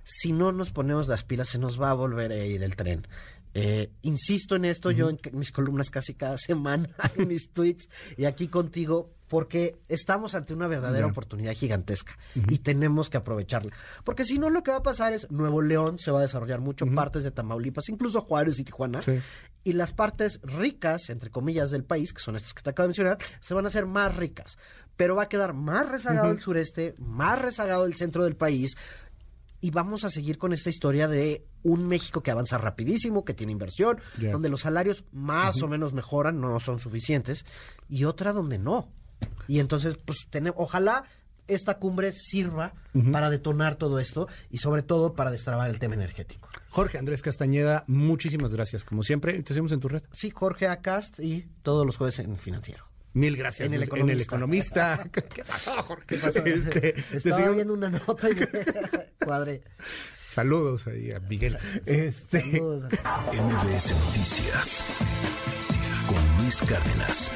Si 0.03 0.33
no 0.33 0.51
nos 0.51 0.71
ponemos 0.71 1.07
las 1.07 1.23
pilas, 1.23 1.49
se 1.49 1.59
nos 1.59 1.81
va 1.81 1.89
a 1.89 1.93
volver 1.93 2.31
a 2.31 2.45
ir 2.45 2.61
el 2.61 2.75
tren. 2.75 3.07
Eh, 3.53 3.91
insisto 4.01 4.55
en 4.55 4.65
esto, 4.65 4.91
yo 4.91 5.09
en 5.09 5.19
mis 5.33 5.51
columnas 5.51 5.89
casi 5.89 6.15
cada 6.15 6.37
semana, 6.37 6.89
en 7.15 7.27
mis 7.27 7.49
tweets 7.51 7.87
y 8.17 8.25
aquí 8.25 8.47
contigo, 8.47 9.11
porque 9.33 9.79
estamos 9.89 10.35
ante 10.35 10.53
una 10.53 10.67
verdadera 10.67 11.07
oportunidad 11.07 11.55
gigantesca 11.55 12.15
y 12.35 12.59
tenemos 12.59 13.09
que 13.09 13.17
aprovecharla. 13.17 13.75
Porque 14.03 14.25
si 14.25 14.37
no, 14.37 14.51
lo 14.51 14.61
que 14.61 14.69
va 14.69 14.77
a 14.77 14.83
pasar 14.83 15.11
es 15.11 15.31
Nuevo 15.31 15.63
León 15.63 15.97
se 15.97 16.11
va 16.11 16.19
a 16.19 16.21
desarrollar 16.21 16.61
mucho, 16.61 16.85
partes 16.85 17.23
de 17.23 17.31
Tamaulipas, 17.31 17.89
incluso 17.89 18.21
Juárez 18.21 18.59
y 18.59 18.63
Tijuana, 18.63 19.01
y 19.63 19.73
las 19.73 19.91
partes 19.91 20.39
ricas, 20.43 21.09
entre 21.09 21.31
comillas, 21.31 21.71
del 21.71 21.83
país, 21.83 22.13
que 22.13 22.21
son 22.21 22.35
estas 22.35 22.53
que 22.53 22.61
te 22.61 22.69
acabo 22.69 22.83
de 22.83 22.89
mencionar, 22.89 23.17
se 23.39 23.55
van 23.55 23.65
a 23.65 23.69
hacer 23.69 23.87
más 23.87 24.15
ricas. 24.15 24.55
Pero 24.97 25.15
va 25.15 25.23
a 25.23 25.29
quedar 25.29 25.55
más 25.55 25.89
rezagado 25.89 26.29
el 26.29 26.39
sureste, 26.39 26.93
más 26.99 27.41
rezagado 27.41 27.85
el 27.85 27.95
centro 27.95 28.25
del 28.25 28.35
país, 28.35 28.75
y 29.61 29.71
vamos 29.71 30.05
a 30.05 30.11
seguir 30.11 30.37
con 30.37 30.53
esta 30.53 30.69
historia 30.69 31.07
de 31.07 31.47
un 31.63 31.87
México 31.87 32.21
que 32.21 32.29
avanza 32.29 32.59
rapidísimo, 32.59 33.25
que 33.25 33.33
tiene 33.33 33.51
inversión, 33.51 33.97
donde 34.31 34.49
los 34.49 34.61
salarios 34.61 35.05
más 35.11 35.63
o 35.63 35.67
menos 35.67 35.91
mejoran, 35.91 36.39
no 36.39 36.59
son 36.59 36.77
suficientes, 36.77 37.45
y 37.89 38.03
otra 38.03 38.31
donde 38.31 38.59
no. 38.59 38.91
Y 39.47 39.59
entonces, 39.59 39.97
pues, 40.03 40.27
tenemos, 40.29 40.59
ojalá 40.59 41.03
esta 41.47 41.77
cumbre 41.77 42.11
sirva 42.11 42.73
para 43.11 43.29
detonar 43.29 43.75
todo 43.75 43.99
esto 43.99 44.27
y 44.49 44.59
sobre 44.59 44.81
todo 44.81 45.13
para 45.13 45.31
destrabar 45.31 45.69
el 45.69 45.79
tema 45.79 45.95
energético. 45.95 46.49
Jorge 46.69 46.97
Andrés 46.97 47.21
Castañeda, 47.21 47.83
muchísimas 47.87 48.53
gracias, 48.53 48.83
como 48.83 49.03
siempre. 49.03 49.41
Te 49.43 49.53
seguimos 49.53 49.71
en 49.71 49.79
tu 49.79 49.89
red. 49.89 50.03
Sí, 50.13 50.29
Jorge 50.29 50.67
Acast 50.67 51.19
y 51.19 51.45
todos 51.61 51.85
los 51.85 51.97
jueves 51.97 52.19
en 52.19 52.37
Financiero. 52.37 52.85
Mil 53.13 53.37
gracias. 53.37 53.67
En 53.67 53.73
el 53.73 53.83
economista. 54.21 55.07
¿Qué 55.11 55.43
pasó, 55.43 55.83
Jorge? 55.83 56.05
¿Qué 56.07 56.17
pasó? 56.17 56.43
Este, 56.43 56.95
Estaba 57.13 57.49
viendo 57.49 57.73
una 57.73 57.89
nota 57.89 58.29
y 58.29 58.35
me 58.35 58.47
cuadré. 59.25 59.61
Saludos 60.25 60.87
ahí 60.87 61.11
a 61.11 61.19
Miguel. 61.19 61.57
Este... 61.85 62.43
MBS 62.43 63.91
Noticias 63.91 64.85
con 66.07 66.37
Luis 66.41 66.63
Cárdenas. 66.63 67.31